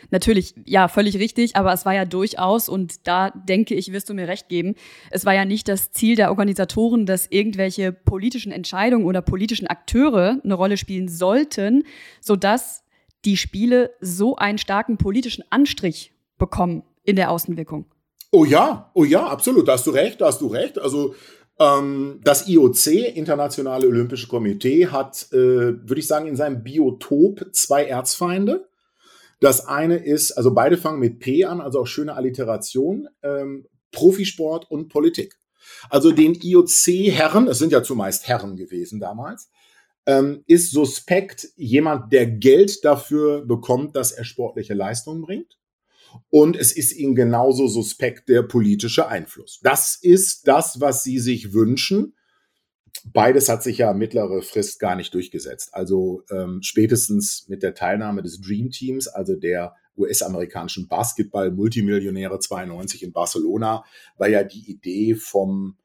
Natürlich, 0.09 0.55
ja, 0.65 0.89
völlig 0.89 1.17
richtig, 1.17 1.55
aber 1.55 1.71
es 1.71 1.85
war 1.85 1.93
ja 1.93 2.03
durchaus, 2.03 2.67
und 2.67 3.07
da 3.07 3.29
denke 3.31 3.75
ich, 3.75 3.93
wirst 3.93 4.09
du 4.09 4.13
mir 4.13 4.27
recht 4.27 4.49
geben, 4.49 4.75
es 5.09 5.25
war 5.25 5.33
ja 5.33 5.45
nicht 5.45 5.69
das 5.69 5.91
Ziel 5.91 6.17
der 6.17 6.29
Organisatoren, 6.31 7.05
dass 7.05 7.27
irgendwelche 7.27 7.93
politischen 7.93 8.51
Entscheidungen 8.51 9.05
oder 9.05 9.21
politischen 9.21 9.67
Akteure 9.67 10.41
eine 10.43 10.53
Rolle 10.53 10.75
spielen 10.75 11.07
sollten, 11.07 11.83
sodass 12.19 12.83
die 13.25 13.37
Spiele 13.37 13.91
so 13.99 14.35
einen 14.35 14.57
starken 14.57 14.97
politischen 14.97 15.43
Anstrich 15.49 16.13
bekommen 16.37 16.83
in 17.03 17.15
der 17.15 17.31
Außenwirkung. 17.31 17.85
Oh 18.31 18.45
ja, 18.45 18.91
oh 18.93 19.03
ja, 19.03 19.25
absolut, 19.27 19.67
da 19.67 19.73
hast 19.73 19.85
du 19.87 19.91
recht, 19.91 20.21
da 20.21 20.27
hast 20.27 20.41
du 20.41 20.47
recht. 20.47 20.79
Also 20.79 21.15
ähm, 21.59 22.19
das 22.23 22.47
IOC, 22.47 22.87
Internationale 23.15 23.87
Olympische 23.87 24.27
Komitee, 24.27 24.87
hat, 24.87 25.27
äh, 25.31 25.37
würde 25.37 25.99
ich 25.99 26.07
sagen, 26.07 26.27
in 26.27 26.35
seinem 26.35 26.63
Biotop 26.63 27.45
zwei 27.51 27.85
Erzfeinde. 27.85 28.67
Das 29.39 29.65
eine 29.67 29.97
ist, 29.97 30.31
also 30.31 30.53
beide 30.53 30.77
fangen 30.77 30.99
mit 30.99 31.19
P 31.19 31.45
an, 31.45 31.61
also 31.61 31.81
auch 31.81 31.87
schöne 31.87 32.15
Alliteration, 32.15 33.09
ähm, 33.21 33.67
Profisport 33.91 34.69
und 34.69 34.87
Politik. 34.87 35.37
Also 35.89 36.11
den 36.11 36.35
IOC-Herren, 36.35 37.47
es 37.47 37.59
sind 37.59 37.71
ja 37.71 37.83
zumeist 37.83 38.27
Herren 38.27 38.55
gewesen 38.55 38.99
damals, 38.99 39.49
ähm, 40.05 40.43
ist 40.47 40.71
suspekt 40.71 41.47
jemand, 41.55 42.11
der 42.11 42.27
Geld 42.27 42.83
dafür 42.83 43.45
bekommt, 43.45 43.95
dass 43.95 44.11
er 44.11 44.23
sportliche 44.23 44.73
Leistungen 44.73 45.21
bringt. 45.21 45.57
Und 46.29 46.57
es 46.57 46.71
ist 46.73 46.93
ihnen 46.93 47.15
genauso 47.15 47.67
suspekt 47.67 48.27
der 48.27 48.43
politische 48.43 49.07
Einfluss. 49.07 49.59
Das 49.63 49.95
ist 49.95 50.47
das, 50.47 50.81
was 50.81 51.03
sie 51.03 51.19
sich 51.19 51.53
wünschen. 51.53 52.15
Beides 53.05 53.47
hat 53.47 53.63
sich 53.63 53.77
ja 53.77 53.93
mittlere 53.93 54.41
Frist 54.41 54.79
gar 54.79 54.95
nicht 54.95 55.13
durchgesetzt. 55.13 55.73
Also 55.73 56.23
ähm, 56.29 56.61
spätestens 56.61 57.47
mit 57.47 57.63
der 57.63 57.73
Teilnahme 57.73 58.21
des 58.21 58.41
Dream 58.41 58.69
Teams, 58.69 59.07
also 59.07 59.35
der 59.35 59.75
US-amerikanischen 59.97 60.87
Basketball-Multimillionäre 60.87 62.39
92 62.39 63.03
in 63.03 63.13
Barcelona, 63.13 63.85
war 64.17 64.27
ja 64.27 64.43
die 64.43 64.69
Idee 64.69 65.15
vom 65.15 65.77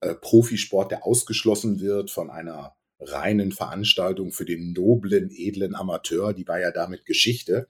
äh, 0.00 0.14
Profisport, 0.14 0.92
der 0.92 1.04
ausgeschlossen 1.04 1.80
wird 1.80 2.10
von 2.10 2.30
einer 2.30 2.76
reinen 3.00 3.52
Veranstaltung 3.52 4.32
für 4.32 4.44
den 4.44 4.72
noblen, 4.72 5.30
edlen 5.30 5.74
Amateur, 5.74 6.32
die 6.32 6.46
war 6.46 6.60
ja 6.60 6.70
damit 6.70 7.06
Geschichte. 7.06 7.68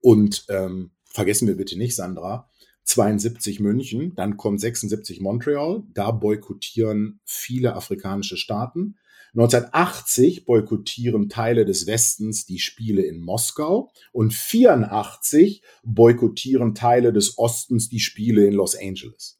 Und 0.00 0.44
ähm, 0.48 0.90
vergessen 1.04 1.48
wir 1.48 1.56
bitte 1.56 1.78
nicht, 1.78 1.94
Sandra, 1.94 2.48
72 2.84 3.60
München, 3.60 4.14
dann 4.16 4.36
kommt 4.36 4.60
76 4.60 5.20
Montreal, 5.20 5.82
da 5.94 6.10
boykottieren 6.10 7.20
viele 7.24 7.74
afrikanische 7.74 8.36
Staaten. 8.36 8.96
1980 9.34 10.44
boykottieren 10.44 11.30
Teile 11.30 11.64
des 11.64 11.86
Westens 11.86 12.44
die 12.44 12.58
Spiele 12.58 13.02
in 13.02 13.20
Moskau 13.20 13.90
und 14.12 14.34
84 14.34 15.62
boykottieren 15.84 16.74
Teile 16.74 17.14
des 17.14 17.38
Ostens 17.38 17.88
die 17.88 18.00
Spiele 18.00 18.44
in 18.46 18.52
Los 18.52 18.76
Angeles. 18.76 19.38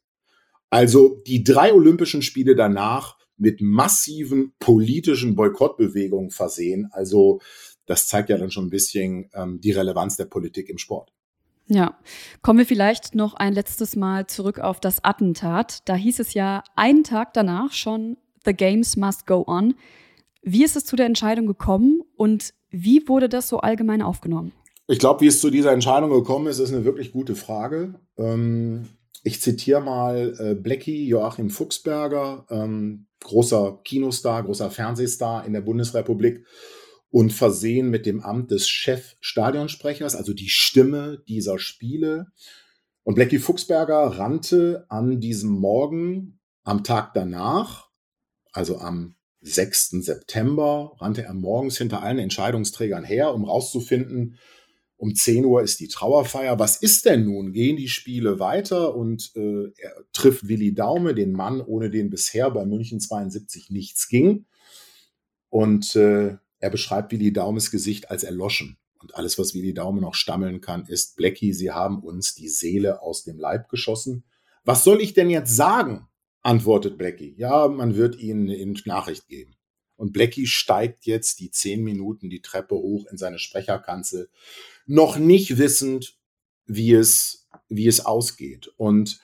Also 0.71 1.21
die 1.27 1.43
drei 1.43 1.71
Olympischen 1.73 2.23
Spiele 2.23 2.55
danach 2.55 3.17
mit 3.37 3.61
massiven 3.61 4.53
politischen 4.59 5.35
Boykottbewegungen 5.35 6.31
versehen. 6.31 6.89
Also 6.91 7.39
das 7.85 8.07
zeigt 8.07 8.29
ja 8.29 8.37
dann 8.37 8.51
schon 8.51 8.67
ein 8.67 8.69
bisschen 8.69 9.29
ähm, 9.33 9.59
die 9.59 9.71
Relevanz 9.71 10.15
der 10.17 10.25
Politik 10.25 10.69
im 10.69 10.77
Sport. 10.77 11.11
Ja, 11.67 11.97
kommen 12.41 12.59
wir 12.59 12.65
vielleicht 12.65 13.15
noch 13.15 13.33
ein 13.35 13.53
letztes 13.53 13.95
Mal 13.95 14.27
zurück 14.27 14.59
auf 14.59 14.79
das 14.79 15.03
Attentat. 15.03 15.87
Da 15.87 15.95
hieß 15.95 16.19
es 16.19 16.33
ja 16.33 16.63
einen 16.75 17.03
Tag 17.03 17.33
danach 17.33 17.71
schon, 17.71 18.17
The 18.45 18.53
Games 18.53 18.97
must 18.97 19.25
go 19.25 19.43
on. 19.47 19.75
Wie 20.41 20.63
ist 20.63 20.75
es 20.75 20.85
zu 20.85 20.97
der 20.97 21.05
Entscheidung 21.05 21.45
gekommen 21.45 22.01
und 22.17 22.53
wie 22.69 23.07
wurde 23.07 23.29
das 23.29 23.47
so 23.47 23.59
allgemein 23.59 24.01
aufgenommen? 24.01 24.51
Ich 24.87 24.99
glaube, 24.99 25.21
wie 25.21 25.27
es 25.27 25.39
zu 25.39 25.49
dieser 25.49 25.71
Entscheidung 25.71 26.09
gekommen 26.09 26.47
ist, 26.47 26.59
ist 26.59 26.73
eine 26.73 26.83
wirklich 26.83 27.13
gute 27.13 27.35
Frage. 27.35 27.95
Ähm, 28.17 28.89
ich 29.23 29.41
zitiere 29.41 29.81
mal 29.81 30.35
äh, 30.37 30.53
Blackie 30.53 31.07
Joachim 31.07 31.49
Fuchsberger, 31.49 32.45
ähm, 32.49 33.07
großer 33.21 33.79
Kinostar, 33.85 34.43
großer 34.43 34.69
Fernsehstar 34.69 35.45
in 35.45 35.53
der 35.53 35.61
Bundesrepublik 35.61 36.45
und 37.09 37.31
versehen 37.31 37.89
mit 37.89 38.05
dem 38.05 38.21
Amt 38.21 38.51
des 38.51 38.67
Chef-Stadionsprechers, 38.67 40.15
also 40.15 40.33
die 40.33 40.49
Stimme 40.49 41.23
dieser 41.27 41.57
Spiele. 41.57 42.27
Und 43.03 43.15
Blackie 43.15 43.39
Fuchsberger 43.39 44.17
rannte 44.17 44.85
an 44.89 45.19
diesem 45.19 45.51
Morgen, 45.51 46.39
am 46.63 46.83
Tag 46.83 47.13
danach, 47.13 47.89
also 48.51 48.77
am 48.77 49.15
6. 49.41 50.03
September, 50.03 50.95
rannte 50.99 51.23
er 51.23 51.33
morgens 51.33 51.77
hinter 51.77 52.01
allen 52.01 52.19
Entscheidungsträgern 52.19 53.03
her, 53.03 53.33
um 53.33 53.45
rauszufinden, 53.45 54.37
um 55.03 55.13
10 55.13 55.43
Uhr 55.43 55.61
ist 55.61 55.81
die 55.81 55.89
Trauerfeier. 55.89 56.59
Was 56.59 56.77
ist 56.77 57.05
denn 57.05 57.25
nun? 57.25 57.51
Gehen 57.51 57.75
die 57.75 57.89
Spiele 57.89 58.39
weiter 58.39 58.95
und 58.95 59.33
äh, 59.35 59.65
er 59.77 59.91
trifft 60.13 60.47
Willi 60.47 60.73
Daume, 60.73 61.13
den 61.13 61.33
Mann, 61.33 61.59
ohne 61.59 61.89
den 61.89 62.09
bisher 62.09 62.49
bei 62.51 62.65
München 62.65 63.01
72 63.01 63.69
nichts 63.69 64.07
ging. 64.07 64.45
Und 65.49 65.97
äh, 65.97 66.37
er 66.59 66.69
beschreibt 66.69 67.11
Willi 67.11 67.33
Daumes 67.33 67.69
Gesicht 67.69 68.11
als 68.11 68.23
erloschen. 68.23 68.77
Und 68.97 69.15
alles, 69.15 69.37
was 69.37 69.53
Willi 69.53 69.73
Daume 69.73 69.99
noch 69.99 70.15
stammeln 70.15 70.61
kann, 70.61 70.85
ist, 70.85 71.17
Blackie, 71.17 71.51
Sie 71.51 71.71
haben 71.71 71.99
uns 71.99 72.33
die 72.33 72.47
Seele 72.47 73.01
aus 73.01 73.25
dem 73.25 73.37
Leib 73.37 73.67
geschossen. 73.67 74.23
Was 74.63 74.85
soll 74.85 75.01
ich 75.01 75.13
denn 75.13 75.29
jetzt 75.29 75.53
sagen? 75.53 76.07
antwortet 76.43 76.97
Blackie. 76.97 77.35
Ja, 77.37 77.67
man 77.67 77.97
wird 77.97 78.15
Ihnen 78.15 78.49
eine 78.49 78.73
Nachricht 78.85 79.27
geben. 79.27 79.53
Und 79.95 80.13
Blackie 80.13 80.47
steigt 80.47 81.05
jetzt 81.05 81.39
die 81.39 81.51
zehn 81.51 81.83
Minuten 81.83 82.29
die 82.29 82.41
Treppe 82.41 82.75
hoch 82.75 83.05
in 83.11 83.17
seine 83.17 83.39
Sprecherkanzel, 83.39 84.29
noch 84.85 85.17
nicht 85.17 85.57
wissend, 85.57 86.17
wie 86.65 86.93
es, 86.93 87.47
wie 87.69 87.87
es 87.87 88.05
ausgeht. 88.05 88.71
Und 88.77 89.19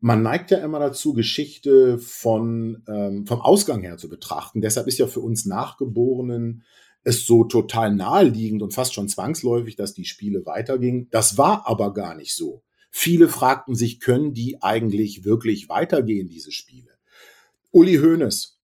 man 0.00 0.22
neigt 0.22 0.50
ja 0.50 0.58
immer 0.58 0.80
dazu, 0.80 1.12
Geschichte 1.12 1.98
von, 1.98 2.82
ähm, 2.88 3.26
vom 3.26 3.40
Ausgang 3.40 3.82
her 3.82 3.96
zu 3.96 4.08
betrachten. 4.08 4.60
Deshalb 4.60 4.88
ist 4.88 4.98
ja 4.98 5.06
für 5.06 5.20
uns 5.20 5.46
Nachgeborenen 5.46 6.64
es 7.04 7.26
so 7.26 7.44
total 7.44 7.94
naheliegend 7.94 8.62
und 8.62 8.74
fast 8.74 8.94
schon 8.94 9.08
zwangsläufig, 9.08 9.76
dass 9.76 9.94
die 9.94 10.04
Spiele 10.04 10.46
weitergingen. 10.46 11.08
Das 11.10 11.38
war 11.38 11.66
aber 11.66 11.94
gar 11.94 12.14
nicht 12.14 12.34
so. 12.34 12.62
Viele 12.90 13.28
fragten 13.28 13.74
sich, 13.74 14.00
können 14.00 14.34
die 14.34 14.62
eigentlich 14.62 15.24
wirklich 15.24 15.68
weitergehen, 15.68 16.28
diese 16.28 16.52
Spiele? 16.52 16.90
Uli 17.70 17.96
Hoeneß, 17.96 18.60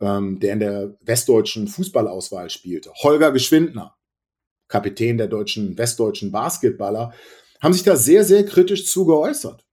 ähm, 0.00 0.40
der 0.40 0.52
in 0.52 0.60
der 0.60 0.96
westdeutschen 1.00 1.68
Fußballauswahl 1.68 2.50
spielte, 2.50 2.92
Holger 3.02 3.32
Geschwindner, 3.32 3.96
Kapitän 4.68 5.18
der 5.18 5.28
deutschen 5.28 5.78
westdeutschen 5.78 6.32
Basketballer, 6.32 7.14
haben 7.60 7.72
sich 7.72 7.84
da 7.84 7.96
sehr, 7.96 8.24
sehr 8.24 8.44
kritisch 8.44 8.86
zu 8.86 9.06
geäußert. 9.06 9.64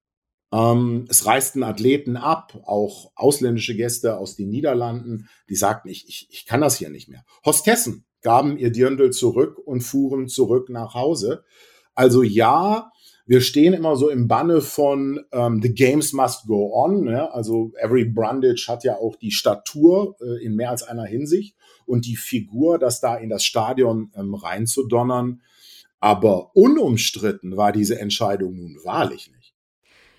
Ähm, 0.53 1.05
es 1.09 1.25
reisten 1.25 1.63
Athleten 1.63 2.15
ab, 2.15 2.57
auch 2.65 3.11
ausländische 3.15 3.75
Gäste 3.75 4.17
aus 4.17 4.35
den 4.35 4.49
Niederlanden, 4.49 5.27
die 5.49 5.55
sagten, 5.55 5.89
ich, 5.89 6.07
ich, 6.07 6.27
ich 6.29 6.45
kann 6.45 6.61
das 6.61 6.77
hier 6.77 6.89
nicht 6.89 7.09
mehr. 7.09 7.25
Hostessen 7.45 8.05
gaben 8.21 8.57
ihr 8.57 8.71
Dirndl 8.71 9.11
zurück 9.11 9.57
und 9.57 9.81
fuhren 9.81 10.27
zurück 10.27 10.69
nach 10.69 10.93
Hause. 10.93 11.43
Also 11.95 12.23
ja, 12.23 12.91
wir 13.25 13.41
stehen 13.41 13.73
immer 13.73 13.95
so 13.95 14.09
im 14.09 14.27
Banne 14.27 14.61
von 14.61 15.21
ähm, 15.31 15.61
The 15.61 15.73
Games 15.73 16.11
Must 16.13 16.45
Go 16.45 16.71
On. 16.73 17.05
Ne? 17.05 17.31
Also 17.31 17.71
Every 17.81 18.05
Brundage 18.05 18.65
hat 18.67 18.83
ja 18.83 18.97
auch 18.97 19.15
die 19.15 19.31
Statur 19.31 20.15
äh, 20.21 20.43
in 20.43 20.55
mehr 20.55 20.71
als 20.71 20.83
einer 20.83 21.05
Hinsicht 21.05 21.55
und 21.85 22.05
die 22.05 22.17
Figur, 22.17 22.79
das 22.79 22.99
da 22.99 23.15
in 23.15 23.29
das 23.29 23.45
Stadion 23.45 24.11
ähm, 24.15 24.33
reinzudonnern. 24.33 25.41
Aber 25.99 26.53
unumstritten 26.53 27.55
war 27.55 27.71
diese 27.71 27.97
Entscheidung 27.97 28.55
nun 28.55 28.77
wahrlich 28.83 29.31
nicht. 29.31 29.53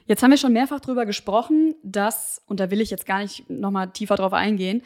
Jetzt 0.07 0.23
haben 0.23 0.31
wir 0.31 0.39
schon 0.39 0.53
mehrfach 0.53 0.81
darüber 0.81 1.05
gesprochen, 1.05 1.75
dass, 1.83 2.43
und 2.47 2.61
da 2.61 2.71
will 2.71 2.81
ich 2.81 2.91
jetzt 2.91 3.07
gar 3.07 3.21
nicht 3.21 3.49
nochmal 3.51 3.91
tiefer 3.91 4.17
drauf 4.17 4.33
eingehen, 4.33 4.83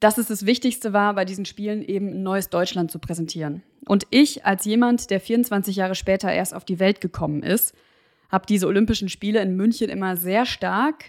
dass 0.00 0.18
es 0.18 0.28
das 0.28 0.44
Wichtigste 0.44 0.92
war, 0.92 1.14
bei 1.14 1.24
diesen 1.24 1.44
Spielen 1.44 1.82
eben 1.82 2.08
ein 2.08 2.22
neues 2.22 2.50
Deutschland 2.50 2.90
zu 2.90 2.98
präsentieren. 2.98 3.62
Und 3.86 4.06
ich, 4.10 4.44
als 4.44 4.64
jemand, 4.64 5.10
der 5.10 5.20
24 5.20 5.76
Jahre 5.76 5.94
später 5.94 6.32
erst 6.32 6.54
auf 6.54 6.64
die 6.64 6.78
Welt 6.78 7.00
gekommen 7.00 7.42
ist, 7.42 7.74
habe 8.28 8.46
diese 8.46 8.66
Olympischen 8.66 9.08
Spiele 9.08 9.40
in 9.40 9.56
München 9.56 9.88
immer 9.88 10.16
sehr 10.16 10.44
stark 10.44 11.04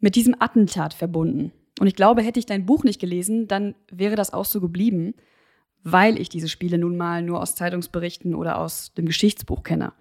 mit 0.00 0.16
diesem 0.16 0.34
Attentat 0.38 0.94
verbunden. 0.94 1.52
Und 1.80 1.86
ich 1.86 1.94
glaube, 1.94 2.22
hätte 2.22 2.40
ich 2.40 2.46
dein 2.46 2.66
Buch 2.66 2.84
nicht 2.84 3.00
gelesen, 3.00 3.46
dann 3.46 3.74
wäre 3.90 4.16
das 4.16 4.32
auch 4.32 4.44
so 4.44 4.60
geblieben, 4.60 5.14
weil 5.84 6.20
ich 6.20 6.28
diese 6.28 6.48
Spiele 6.48 6.76
nun 6.76 6.96
mal 6.96 7.22
nur 7.22 7.40
aus 7.40 7.54
Zeitungsberichten 7.54 8.34
oder 8.34 8.58
aus 8.58 8.92
dem 8.94 9.06
Geschichtsbuch 9.06 9.62
kenne. 9.62 9.92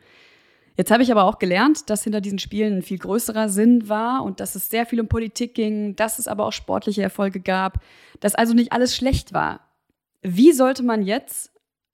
Jetzt 0.77 0.91
habe 0.91 1.01
ich 1.01 1.11
aber 1.11 1.23
auch 1.23 1.39
gelernt, 1.39 1.89
dass 1.89 2.03
hinter 2.03 2.21
diesen 2.21 2.37
Spielen 2.37 2.77
ein 2.77 2.81
viel 2.83 2.99
größerer 2.99 3.49
Sinn 3.49 3.89
war 3.89 4.23
und 4.23 4.39
dass 4.39 4.53
es 4.53 4.69
sehr 4.69 4.85
viel 4.85 5.01
um 5.01 5.07
Politik 5.07 5.55
ging, 5.55 5.95
dass 5.95 6.19
es 6.19 6.27
aber 6.27 6.45
auch 6.45 6.53
sportliche 6.53 7.01
Erfolge 7.01 7.39
gab, 7.39 7.83
dass 8.19 8.35
also 8.35 8.53
nicht 8.53 8.71
alles 8.71 8.95
schlecht 8.95 9.33
war. 9.33 9.61
Wie 10.21 10.51
sollte 10.51 10.83
man 10.83 11.01
jetzt 11.01 11.51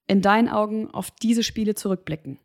in 0.07 0.21
deinen 0.21 0.49
Augen 0.49 0.91
auf 0.91 1.11
diese 1.11 1.43
Spiele 1.43 1.75
zurückblicken? 1.75 2.39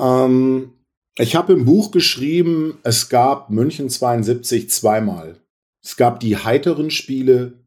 Ähm, 0.00 0.72
ich 1.18 1.34
habe 1.34 1.54
im 1.54 1.64
Buch 1.64 1.90
geschrieben, 1.90 2.78
es 2.84 3.08
gab 3.08 3.50
München 3.50 3.90
72 3.90 4.70
zweimal. 4.70 5.40
Es 5.82 5.96
gab 5.96 6.20
die 6.20 6.36
heiteren 6.36 6.90
Spiele 6.90 7.64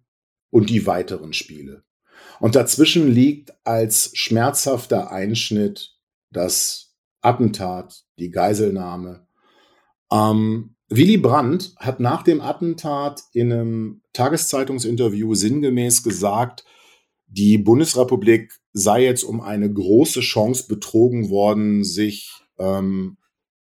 und 0.50 0.70
die 0.70 0.86
weiteren 0.88 1.34
Spiele. 1.34 1.84
Und 2.40 2.56
dazwischen 2.56 3.12
liegt 3.12 3.54
als 3.66 4.12
schmerzhafter 4.14 5.12
Einschnitt 5.12 5.98
das 6.32 6.89
Attentat, 7.22 8.04
die 8.18 8.32
Geiselnahme. 8.32 9.28
Ähm, 10.12 10.76
Willy 10.90 11.18
Brandt 11.18 11.76
hat 11.78 12.00
nach 12.00 12.24
dem 12.24 12.42
Attentat 12.42 13.24
in 13.34 13.54
einem 13.54 14.02
Tageszeitungsinterview 14.14 15.36
sinngemäß 15.36 16.04
gesagt, 16.04 16.66
die 17.28 17.60
Bundesrepublik 17.60 18.54
sei 18.74 19.04
jetzt 19.04 19.24
um 19.24 19.40
eine 19.40 19.72
große 19.72 20.22
Chance 20.22 20.66
betrogen 20.68 21.30
worden, 21.30 21.84
sich 21.84 22.32
ähm, 22.58 23.18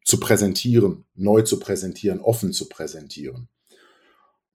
zu 0.05 0.19
präsentieren, 0.19 1.05
neu 1.15 1.41
zu 1.41 1.59
präsentieren, 1.59 2.21
offen 2.21 2.53
zu 2.53 2.69
präsentieren. 2.69 3.49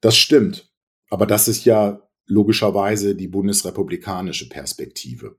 Das 0.00 0.16
stimmt, 0.16 0.72
aber 1.10 1.26
das 1.26 1.48
ist 1.48 1.64
ja 1.64 2.02
logischerweise 2.26 3.14
die 3.14 3.28
bundesrepublikanische 3.28 4.48
Perspektive. 4.48 5.36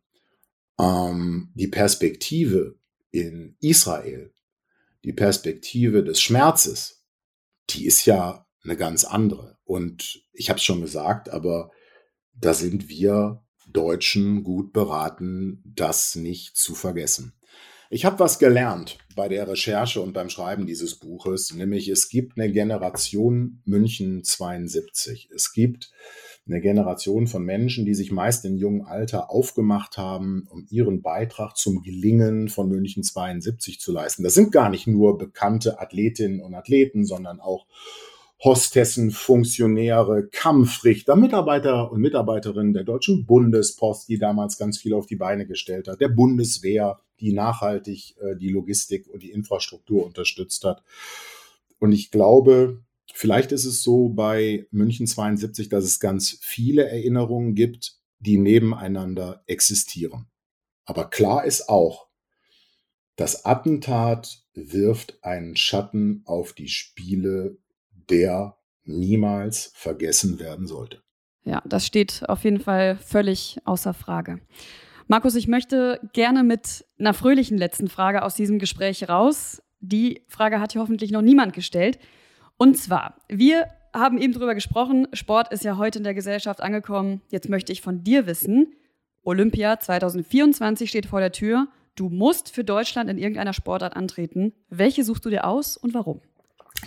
Ähm, 0.80 1.52
die 1.56 1.68
Perspektive 1.68 2.76
in 3.12 3.55
Israel, 3.60 4.34
die 5.03 5.14
Perspektive 5.14 6.03
des 6.03 6.22
Schmerzes, 6.22 7.05
die 7.70 7.86
ist 7.86 8.05
ja 8.05 8.47
eine 8.64 8.78
ganz 8.78 9.03
andere. 9.03 9.58
Und 9.64 10.22
ich 10.34 10.49
habe 10.49 10.58
es 10.58 10.64
schon 10.64 10.82
gesagt, 10.82 11.30
aber 11.30 11.72
da 12.34 12.53
sind 12.53 12.89
wir 12.89 13.43
Deutschen 13.68 14.43
gut 14.43 14.74
beraten, 14.74 15.62
das 15.66 16.16
nicht 16.16 16.58
zu 16.58 16.76
vergessen. 16.76 17.34
Ich 17.89 18.03
habe 18.03 18.20
was 18.20 18.38
gelernt 18.38 18.97
bei 19.16 19.30
der 19.30 19.47
Recherche 19.47 20.01
und 20.01 20.12
beim 20.12 20.30
Schreiben 20.30 20.68
dieses 20.68 20.99
Buches, 20.99 21.53
nämlich 21.53 21.88
es 21.88 22.10
gibt 22.10 22.38
eine 22.38 22.51
Generation 22.51 23.62
München 23.64 24.24
72. 24.24 25.30
Es 25.34 25.53
gibt 25.53 25.91
eine 26.48 26.62
Generation 26.62 27.28
von 27.28 27.43
Menschen, 27.43 27.86
die 27.86 27.93
sich 27.93 28.12
meist 28.12 28.45
in 28.45 28.58
jungem 28.58 28.86
Alter 28.86 29.30
aufgemacht 29.30 29.98
haben, 29.98 30.48
um 30.50 30.66
ihren 30.70 31.02
Beitrag 31.02 31.58
zum 31.58 31.82
Gelingen 31.84 32.50
von 32.50 32.70
München 32.70 33.04
72 33.04 33.80
zu 33.80 33.91
leisten. 33.91 34.24
Das 34.24 34.34
sind 34.34 34.52
gar 34.52 34.70
nicht 34.70 34.88
nur 34.88 35.18
bekannte 35.18 35.80
Athletinnen 35.80 36.41
und 36.41 36.54
Athleten, 36.54 37.06
sondern 37.06 37.39
auch 37.39 37.66
Hostessen, 38.43 39.10
Funktionäre, 39.10 40.28
Kampfrichter, 40.28 41.16
Mitarbeiter 41.16 41.91
und 41.91 42.02
Mitarbeiterinnen 42.02 42.74
der 42.74 42.84
Deutschen 42.84 43.26
Bundespost, 43.26 44.08
die 44.10 44.20
damals 44.20 44.58
ganz 44.58 44.78
viel 44.78 44.93
auf 44.93 45.08
die 45.08 45.16
Beine 45.16 45.48
gestellt 45.48 45.88
hat, 45.88 46.02
der 46.02 46.10
Bundeswehr, 46.10 47.00
die 47.20 47.34
nachhaltig 47.34 48.16
äh, 48.22 48.36
die 48.36 48.50
Logistik 48.50 49.08
und 49.08 49.24
die 49.24 49.32
Infrastruktur 49.32 50.06
unterstützt 50.06 50.64
hat. 50.66 50.84
Und 51.80 51.93
ich 51.93 52.12
glaube, 52.12 52.80
Vielleicht 53.14 53.51
ist 53.51 53.66
es 53.66 53.84
so 53.84 54.10
bei 54.10 54.68
München 54.72 55.08
72, 55.08 55.70
dass 55.70 55.84
es 55.84 55.99
ganz 55.99 56.39
viele 56.41 56.88
Erinnerungen 56.88 57.55
gibt, 57.55 57.97
die 58.20 58.38
nebeneinander 58.38 59.43
existieren. 59.47 60.28
Aber 60.86 61.10
klar 61.10 61.45
ist 61.45 61.70
auch, 61.70 62.08
das 63.16 63.45
Attentat 63.45 64.43
wirft 64.53 65.24
einen 65.24 65.55
Schatten 65.55 66.22
auf 66.26 66.53
die 66.53 66.70
Spiele, 66.70 67.58
der 68.10 68.58
niemals 68.84 69.72
vergessen 69.74 70.39
werden 70.39 70.68
sollte. 70.68 71.01
Ja, 71.43 71.62
das 71.66 71.86
steht 71.86 72.24
auf 72.28 72.43
jeden 72.43 72.60
Fall 72.60 72.97
völlig 72.97 73.58
außer 73.66 73.93
Frage. 73.93 74.39
Markus, 75.08 75.36
ich 75.36 75.47
möchte 75.47 75.99
gerne 76.14 76.43
mit 76.43 76.86
einer 76.99 77.14
fröhlichen 77.14 77.58
letzten 77.58 77.88
Frage 77.88 78.24
aus 78.24 78.36
diesem 78.36 78.60
Gespräch 78.60 79.08
raus. 79.08 79.62
Die 79.80 80.26
Frage 80.28 80.60
hat 80.60 80.74
hier 80.74 80.82
hoffentlich 80.82 81.12
noch 81.12 81.22
niemand 81.22 81.53
gestellt. 81.53 81.99
Und 82.58 82.78
zwar, 82.78 83.16
wir 83.30 83.68
haben 83.93 84.18
eben 84.18 84.34
darüber 84.34 84.55
gesprochen, 84.55 85.08
Sport 85.14 85.51
ist 85.51 85.64
ja 85.64 85.78
heute 85.78 85.99
in 85.99 86.03
der 86.03 86.14
Gesellschaft 86.14 86.62
angekommen. 86.62 87.22
Jetzt 87.30 87.49
möchte 87.49 87.72
ich 87.72 87.82
von 87.82 88.03
dir 88.03 88.26
wissen, 88.28 88.74
Olympia 89.24 89.80
2024 89.80 90.89
steht 90.89 91.05
vor 91.05 91.20
der 91.20 91.32
Tür. 91.32 91.68
Du 91.95 92.10
musst 92.10 92.53
für 92.53 92.64
Deutschland 92.64 93.10
in 93.10 93.18
irgendeiner 93.18 93.53
Sportart 93.53 93.95
antreten. 93.95 94.53
Welche 94.70 95.03
suchst 95.03 95.26
du 95.26 95.30
dir 95.30 95.45
aus 95.45 95.78
und 95.78 95.93
warum? 95.93 96.22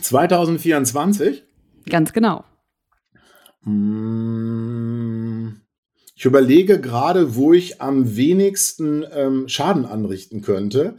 2024? 0.00 1.44
Ganz 1.88 2.12
genau. 2.12 2.44
Hm, 3.64 5.60
Ich 6.14 6.24
überlege 6.24 6.80
gerade, 6.80 7.34
wo 7.34 7.52
ich 7.52 7.80
am 7.80 8.16
wenigsten 8.16 9.04
ähm, 9.12 9.48
Schaden 9.48 9.84
anrichten 9.84 10.42
könnte. 10.42 10.94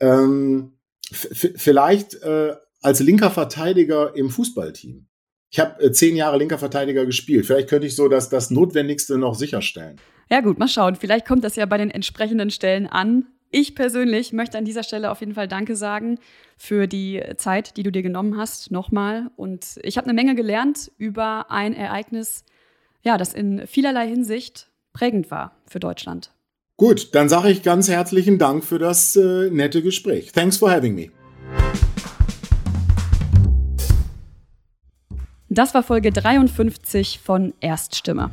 Ähm, 0.00 0.72
vielleicht 1.10 2.14
äh, 2.22 2.56
als 2.86 3.00
linker 3.00 3.32
Verteidiger 3.32 4.14
im 4.14 4.30
Fußballteam. 4.30 5.08
Ich 5.50 5.58
habe 5.58 5.82
äh, 5.82 5.90
zehn 5.90 6.14
Jahre 6.14 6.38
linker 6.38 6.56
Verteidiger 6.56 7.04
gespielt. 7.04 7.44
Vielleicht 7.44 7.68
könnte 7.68 7.88
ich 7.88 7.96
so 7.96 8.06
das, 8.06 8.28
das 8.28 8.50
Notwendigste 8.50 9.18
noch 9.18 9.34
sicherstellen. 9.34 9.96
Ja 10.30 10.40
gut, 10.40 10.60
mal 10.60 10.68
schauen. 10.68 10.94
Vielleicht 10.94 11.26
kommt 11.26 11.42
das 11.42 11.56
ja 11.56 11.66
bei 11.66 11.78
den 11.78 11.90
entsprechenden 11.90 12.50
Stellen 12.50 12.86
an. 12.86 13.26
Ich 13.50 13.74
persönlich 13.74 14.32
möchte 14.32 14.56
an 14.56 14.64
dieser 14.64 14.84
Stelle 14.84 15.10
auf 15.10 15.18
jeden 15.18 15.34
Fall 15.34 15.48
Danke 15.48 15.74
sagen 15.74 16.18
für 16.56 16.86
die 16.86 17.20
Zeit, 17.36 17.76
die 17.76 17.82
du 17.82 17.90
dir 17.90 18.02
genommen 18.02 18.36
hast, 18.36 18.70
nochmal. 18.70 19.30
Und 19.34 19.80
ich 19.82 19.98
habe 19.98 20.06
eine 20.06 20.14
Menge 20.14 20.36
gelernt 20.36 20.92
über 20.96 21.50
ein 21.50 21.74
Ereignis, 21.74 22.44
ja, 23.02 23.18
das 23.18 23.34
in 23.34 23.66
vielerlei 23.66 24.06
Hinsicht 24.06 24.70
prägend 24.92 25.32
war 25.32 25.56
für 25.66 25.80
Deutschland. 25.80 26.30
Gut, 26.76 27.16
dann 27.16 27.28
sage 27.28 27.50
ich 27.50 27.64
ganz 27.64 27.88
herzlichen 27.88 28.38
Dank 28.38 28.64
für 28.64 28.78
das 28.78 29.16
äh, 29.16 29.50
nette 29.50 29.82
Gespräch. 29.82 30.30
Thanks 30.30 30.58
for 30.58 30.70
having 30.70 30.94
me. 30.94 31.15
Das 35.56 35.72
war 35.72 35.82
Folge 35.82 36.12
53 36.12 37.18
von 37.18 37.54
Erststimme. 37.60 38.30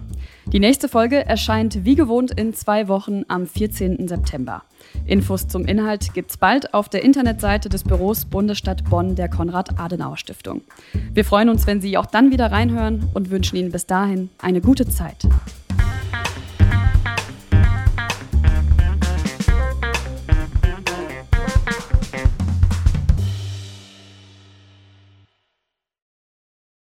Die 0.47 0.59
nächste 0.59 0.89
Folge 0.89 1.25
erscheint 1.25 1.85
wie 1.85 1.95
gewohnt 1.95 2.31
in 2.31 2.53
zwei 2.53 2.89
Wochen 2.89 3.23
am 3.29 3.47
14. 3.47 4.09
September. 4.09 4.63
Infos 5.05 5.47
zum 5.47 5.63
Inhalt 5.63 6.13
gibt's 6.13 6.35
bald 6.35 6.73
auf 6.73 6.89
der 6.89 7.01
Internetseite 7.01 7.69
des 7.69 7.85
Büros 7.85 8.25
Bundesstadt 8.25 8.83
Bonn 8.89 9.15
der 9.15 9.29
Konrad-Adenauer-Stiftung. 9.29 10.63
Wir 11.13 11.23
freuen 11.23 11.47
uns, 11.47 11.65
wenn 11.65 11.79
Sie 11.79 11.97
auch 11.97 12.07
dann 12.07 12.29
wieder 12.29 12.51
reinhören 12.51 13.09
und 13.13 13.31
wünschen 13.31 13.55
Ihnen 13.55 13.71
bis 13.71 13.85
dahin 13.85 14.29
eine 14.39 14.59
gute 14.59 14.85
Zeit. 14.85 15.25